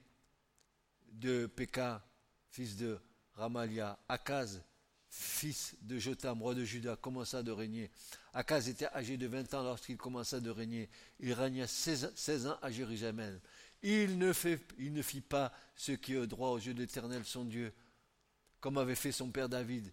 [1.12, 2.02] de Péka,
[2.50, 2.98] fils de
[3.34, 4.64] Ramalia, Akaz,
[5.10, 7.92] fils de Jotam, roi de Juda, commença de régner.
[8.34, 10.90] Akaz était âgé de 20 ans lorsqu'il commença de régner.
[11.20, 13.42] Il régna 16, ans à Jérusalem.
[13.82, 14.32] Il ne,
[14.78, 17.74] il ne fit pas ce qui est droit aux yeux de l'Éternel son Dieu,
[18.62, 19.92] comme avait fait son père David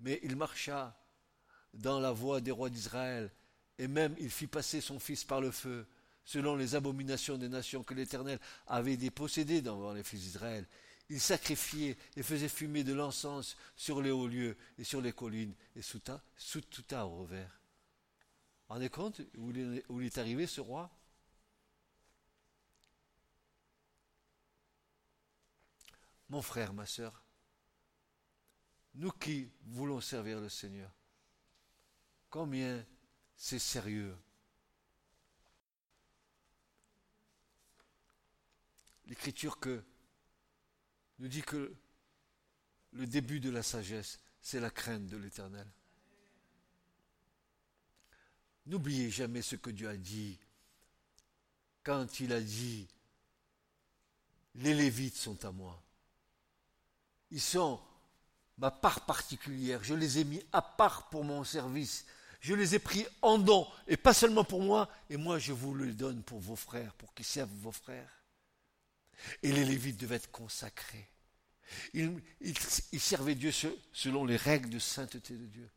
[0.00, 0.96] mais il marcha
[1.72, 3.30] dans la voie des rois d'Israël,
[3.78, 5.86] et même il fit passer son fils par le feu,
[6.24, 10.66] selon les abominations des nations que l'Éternel avait dépossédées devant les fils d'Israël.
[11.08, 15.54] Il sacrifiait et faisait fumer de l'encens sur les hauts lieux et sur les collines
[15.76, 16.00] et sous,
[16.36, 17.60] sous tout arbre vert.
[18.68, 20.90] Rendez compte où il, est, est arrivé ce roi?
[26.28, 27.22] Mon frère, ma sœur,
[28.96, 30.90] nous qui voulons servir le Seigneur,
[32.30, 32.84] combien
[33.36, 34.16] c'est sérieux.
[39.06, 39.82] L'écriture que
[41.18, 41.72] nous dit que
[42.92, 45.66] le début de la sagesse, c'est la crainte de l'Éternel.
[48.66, 50.38] N'oubliez jamais ce que Dieu a dit
[51.86, 52.88] quand il a dit,
[54.56, 55.80] les Lévites sont à moi.
[57.30, 57.80] Ils sont
[58.58, 59.84] ma part particulière.
[59.84, 62.04] Je les ai mis à part pour mon service.
[62.40, 65.74] Je les ai pris en don, et pas seulement pour moi, et moi je vous
[65.74, 68.22] le donne pour vos frères, pour qu'ils servent vos frères.
[69.42, 71.08] Et les Lévites devaient être consacrés.
[71.94, 72.20] Ils,
[72.98, 73.50] servaient Dieu
[73.92, 75.70] selon les règles de sainteté de Dieu.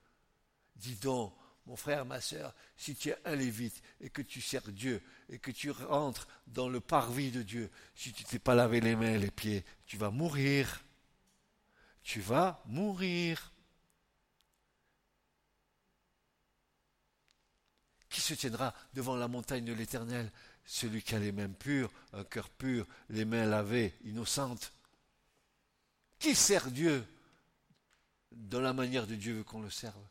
[0.75, 1.33] Dis donc,
[1.65, 5.39] mon frère, ma sœur, si tu es un Lévite et que tu sers Dieu et
[5.39, 8.95] que tu rentres dans le parvis de Dieu, si tu ne t'es pas lavé les
[8.95, 10.83] mains et les pieds, tu vas mourir
[12.09, 13.51] tu vas mourir.
[18.09, 20.31] Qui se tiendra devant la montagne de l'Éternel?
[20.65, 24.71] Celui qui a les mains pures, un cœur pur, les mains lavées, innocentes.
[26.17, 27.05] Qui sert Dieu
[28.31, 30.03] dans la manière de Dieu veut qu'on le serve?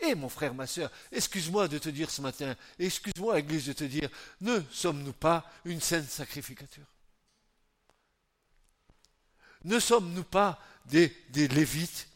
[0.00, 3.84] Eh mon frère, ma soeur, excuse-moi de te dire ce matin, excuse-moi, Église, de te
[3.84, 4.10] dire,
[4.40, 6.86] ne sommes-nous pas une sainte sacrificature?
[9.64, 12.08] Ne sommes-nous pas des, Lévites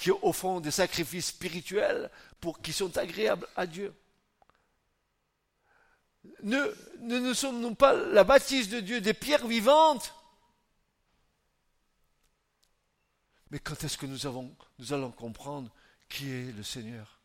[0.00, 3.94] qui offrent des sacrifices spirituels pour, qui sont agréables à Dieu.
[6.42, 10.14] Ne, ne, sommes-nous pas la bâtisse de Dieu des pierres vivantes?
[13.50, 15.70] Mais quand est-ce que nous, allons comprendre
[16.08, 17.20] qui est le Seigneur?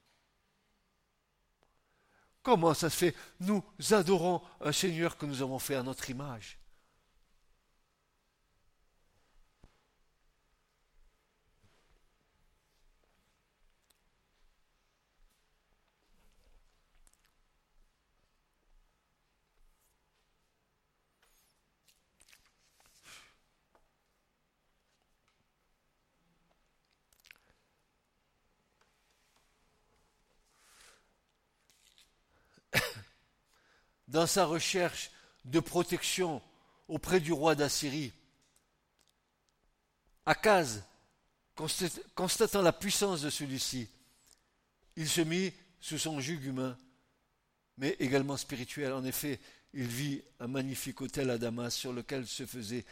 [2.43, 3.15] Comment ça se fait?
[3.39, 6.57] Nous adorons un Seigneur que nous avons fait à notre image.
[34.15, 35.11] Dans sa recherche
[35.43, 36.41] de protection
[36.87, 38.13] auprès du roi d'Assyrie.
[40.25, 40.83] Akaz,
[42.15, 43.89] constatant la puissance de celui-ci,
[44.95, 45.51] il se mit
[45.81, 46.77] sous son joug humain,
[47.77, 48.93] mais également spirituel.
[48.93, 49.37] En effet,
[49.73, 52.85] il vit un magnifique autel à Damas sur lequel se faisaient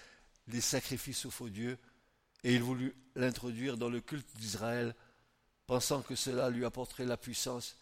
[0.49, 1.77] les sacrifices aux faux dieux,
[2.43, 4.93] et il voulut l'introduire dans le culte d'Israël,
[5.67, 7.77] pensant que cela lui apporterait la puissance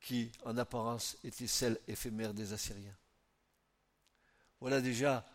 [0.00, 2.96] qui, en apparence, était celle éphémère des Assyriens.
[4.60, 5.26] Voilà déjà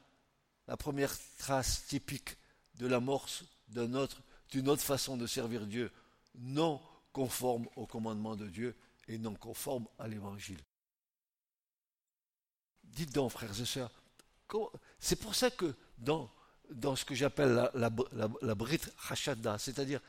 [0.68, 2.38] la première trace typique
[2.76, 5.92] de l'amorce d'une autre, façon de servir Dieu,
[6.36, 6.82] non
[7.14, 8.76] conforme au commandement de Dieu
[9.08, 10.60] et non conforme à l'Évangile.
[12.84, 13.92] Dites donc, frères et sœurs,
[15.00, 16.32] c'est pour ça que dans,
[16.70, 17.90] dans ce que j'appelle la, la,
[18.42, 18.56] la,
[19.10, 20.02] Hashada, c'est-à-dire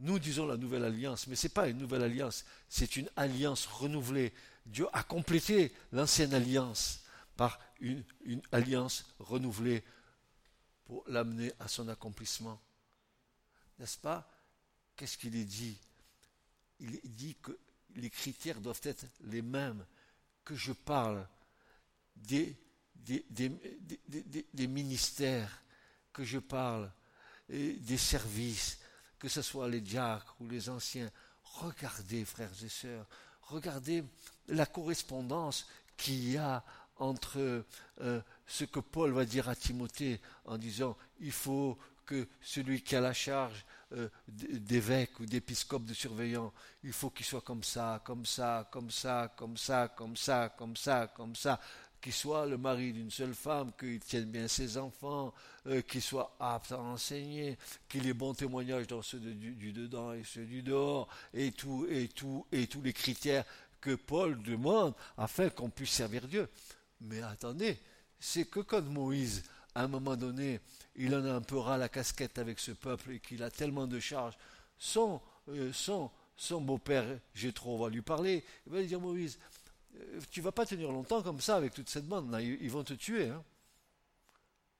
[0.00, 3.66] nous disons la nouvelle alliance, mais ce n'est pas une nouvelle alliance, c'est une alliance
[3.66, 4.32] renouvelée.
[4.64, 7.04] Dieu a complété l'ancienne alliance
[7.36, 8.02] par une,
[8.52, 9.84] alliance renouvelée
[10.84, 12.60] pour l'amener à son accomplissement.
[13.78, 14.28] N'est-ce pas?
[14.96, 15.78] Qu'est-ce qu'il est dit?
[16.80, 17.58] Il dit que
[17.96, 19.84] les critères doivent être les mêmes,
[20.44, 21.26] que je parle
[22.16, 22.56] des
[24.54, 25.62] ministères,
[26.12, 26.90] que je parle
[27.48, 28.79] des services,
[29.20, 31.10] que ce soit les diacres ou les anciens.
[31.44, 33.06] Regardez, frères et sœurs,
[33.42, 34.02] regardez
[34.48, 36.64] la correspondance qu'il y a
[36.96, 37.64] entre
[38.00, 42.96] euh, ce que Paul va dire à Timothée en disant il faut que celui qui
[42.96, 46.52] a la charge euh, d'évêque ou d'épiscope de surveillant,
[46.82, 50.76] il faut qu'il soit comme ça, comme ça, comme ça, comme ça, comme ça, comme
[50.76, 51.60] ça, comme ça,
[52.00, 55.34] qu'il soit le mari d'une seule femme, qu'il tienne bien ses enfants,
[55.66, 60.22] euh, qu'il soit apte à enseigner, qu'il ait bon témoignage dans ceux du, dedans et
[60.24, 63.44] ceux du dehors, et tout, et tout, et tous les critères
[63.80, 66.48] que Paul demande afin qu'on puisse servir Dieu.
[67.02, 67.78] Mais attendez,
[68.18, 69.42] c'est que quand Moïse,
[69.74, 70.60] à un moment donné,
[70.96, 73.86] il en a un peu ras la casquette avec ce peuple et qu'il a tellement
[73.86, 74.36] de charges,
[74.78, 79.38] son, euh, son, son beau-père Jétro va lui parler, il va lui dire Moïse,
[80.30, 83.28] tu vas pas tenir longtemps comme ça avec toute cette bande, ils, vont te tuer.
[83.28, 83.42] Hein.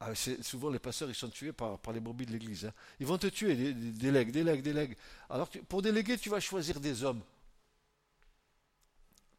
[0.01, 2.67] Ah, souvent les pasteurs ils sont tués par, les brebis de l'église.
[2.67, 2.73] Hein.
[3.01, 4.97] Ils vont te tuer, délègue, délègue, délègue.
[5.29, 7.23] Alors pour déléguer, tu vas choisir des hommes.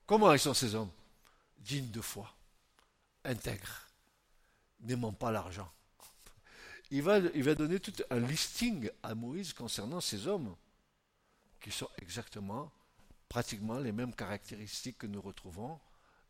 [0.05, 0.91] Comment ils sont ces hommes?
[1.57, 2.33] Dignes de foi
[3.23, 3.87] intègre,
[4.81, 5.71] n'aimant pas l'argent.
[6.89, 10.55] Il va, il va donner tout un listing à Moïse concernant ces hommes,
[11.61, 12.71] qui sont exactement,
[13.31, 15.79] pratiquement les mêmes caractéristiques que nous retrouvons,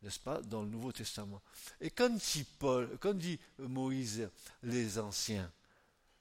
[0.04, 1.42] n'est-ce pas, dans le Nouveau Testament.
[1.80, 4.30] Et quand dit, Paul, quand dit Moïse
[4.62, 5.52] les anciens,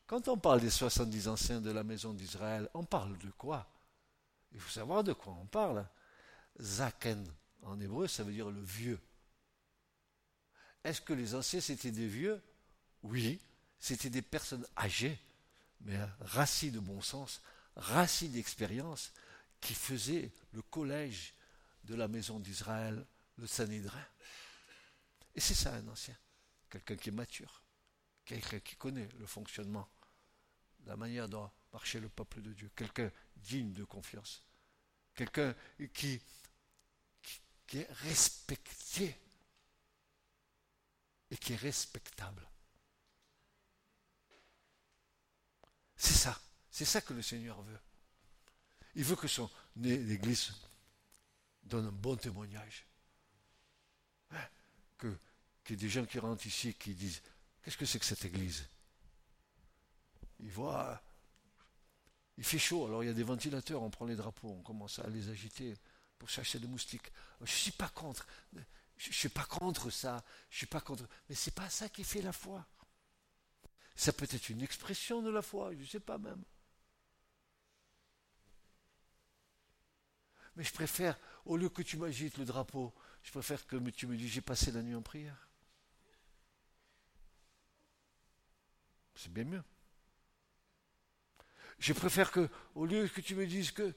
[0.06, 3.68] quand on parle des 70 anciens de la maison d'Israël, on parle de quoi?
[4.52, 5.86] Il faut savoir de quoi on parle.
[6.58, 7.30] Zaken,
[7.62, 8.98] en hébreu, ça veut dire le vieux.
[10.82, 12.40] Est-ce que les anciens, c'était des vieux?
[13.02, 13.38] Oui,
[13.78, 15.18] c'était des personnes âgées,
[15.82, 17.42] mais racis de bon sens,
[17.76, 19.12] racis d'expérience,
[19.60, 21.34] qui faisaient le collège
[21.84, 23.06] de la maison d'Israël,
[23.36, 24.06] le Sanhédrin.
[25.34, 26.16] Et c'est ça un ancien,
[26.68, 27.62] quelqu'un qui est mature,
[28.24, 29.88] quelqu'un qui connaît le fonctionnement,
[30.86, 34.42] la manière dont marcher le peuple de Dieu, quelqu'un digne de confiance,
[35.14, 35.54] quelqu'un
[35.92, 36.20] qui
[37.72, 39.16] est respecté
[41.30, 42.46] et qui est respectable.
[45.96, 46.40] C'est ça.
[46.70, 47.78] C'est ça que le Seigneur veut.
[48.94, 50.52] Il veut que son l'Église
[51.62, 52.86] donne un bon témoignage.
[54.30, 54.48] Hein?
[54.98, 55.16] Que,
[55.64, 57.22] qu'il y ait des gens qui rentrent ici qui disent
[57.62, 58.66] Qu'est-ce que c'est que cette Église?
[60.40, 61.00] Ils voient.
[62.38, 64.98] Il fait chaud, alors il y a des ventilateurs, on prend les drapeaux, on commence
[64.98, 65.74] à les agiter
[66.18, 67.12] pour chercher des moustiques.
[67.40, 68.26] Je ne suis pas contre.
[68.96, 71.06] Je ne suis pas contre ça, je suis pas contre.
[71.28, 72.66] Mais ce n'est pas ça qui fait la foi.
[73.94, 76.42] Ça peut être une expression de la foi, je ne sais pas même.
[80.60, 82.92] Mais je préfère, au lieu que tu m'agites le drapeau,
[83.22, 85.48] je préfère que tu me dises j'ai passé la nuit en prière.
[89.14, 89.64] C'est bien mieux.
[91.78, 93.94] Je préfère que, au lieu que tu me dises que,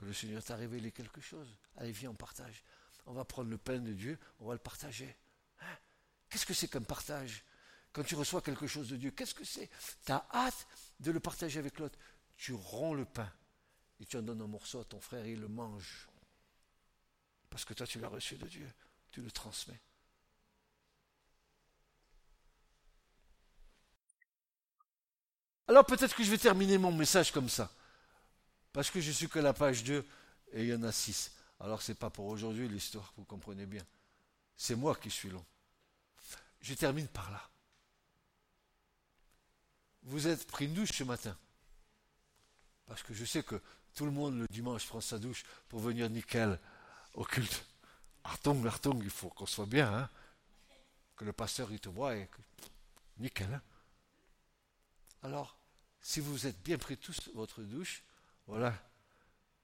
[0.00, 2.64] le Seigneur t'a révélé quelque chose, allez, viens, on partage
[3.04, 5.14] on va prendre le pain de Dieu, on va le partager.
[5.60, 5.76] Hein?
[6.30, 7.44] qu'est-ce que c'est qu'un partage?
[7.92, 9.68] Quand tu reçois quelque chose de Dieu, qu'est-ce que c'est?
[10.06, 10.66] Tu as hâte
[10.98, 11.98] de le partager avec l'autre.
[12.38, 13.30] Tu romps le pain
[14.06, 16.08] tu en donnes un morceau à ton frère et il le mange.
[17.50, 18.68] Parce que toi, tu l'as reçu de Dieu.
[19.10, 19.80] Tu le transmets.
[25.66, 27.72] Alors peut-être que je vais terminer mon message comme ça.
[28.72, 30.04] Parce que je suis que la page 2
[30.52, 31.32] et il y en a 6.
[31.60, 33.82] Alors ce n'est pas pour aujourd'hui l'histoire, vous comprenez bien.
[34.56, 35.44] C'est moi qui suis long.
[36.60, 37.48] Je termine par là.
[40.02, 41.36] Vous êtes pris une douche ce matin.
[42.86, 43.60] Parce que je sais que
[43.94, 46.58] tout le monde le dimanche prend sa douche pour venir nickel
[47.14, 47.66] au culte.
[48.24, 50.10] Artong, Artong, il faut qu'on soit bien, hein.
[51.16, 52.28] que le pasteur il te voit et
[53.18, 53.52] nickel.
[53.52, 53.62] Hein.
[55.22, 55.56] Alors,
[56.00, 58.02] si vous êtes bien pris tous votre douche,
[58.46, 58.74] voilà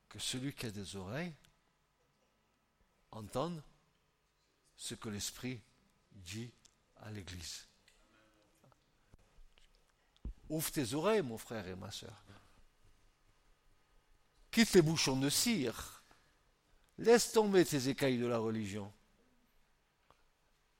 [0.08, 1.34] que celui qui a des oreilles
[3.10, 3.62] entendre
[4.76, 5.60] ce que l'Esprit
[6.12, 6.50] dit
[6.96, 7.66] à l'Église.
[10.48, 12.24] Ouvre tes oreilles, mon frère et ma soeur.
[14.50, 16.02] Quitte les bouchons de cire?
[16.98, 18.92] Laisse tomber tes écailles de la religion.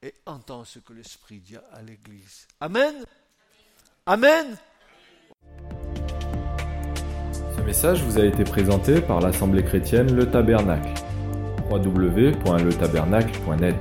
[0.03, 2.47] Et entends ce que l'Esprit dit à l'Église.
[2.61, 2.95] Amen.
[4.07, 4.57] Amen.
[7.57, 10.93] Ce message vous a été présenté par l'Assemblée chrétienne Le Tabernacle.
[11.71, 13.77] www.letabernacle.net.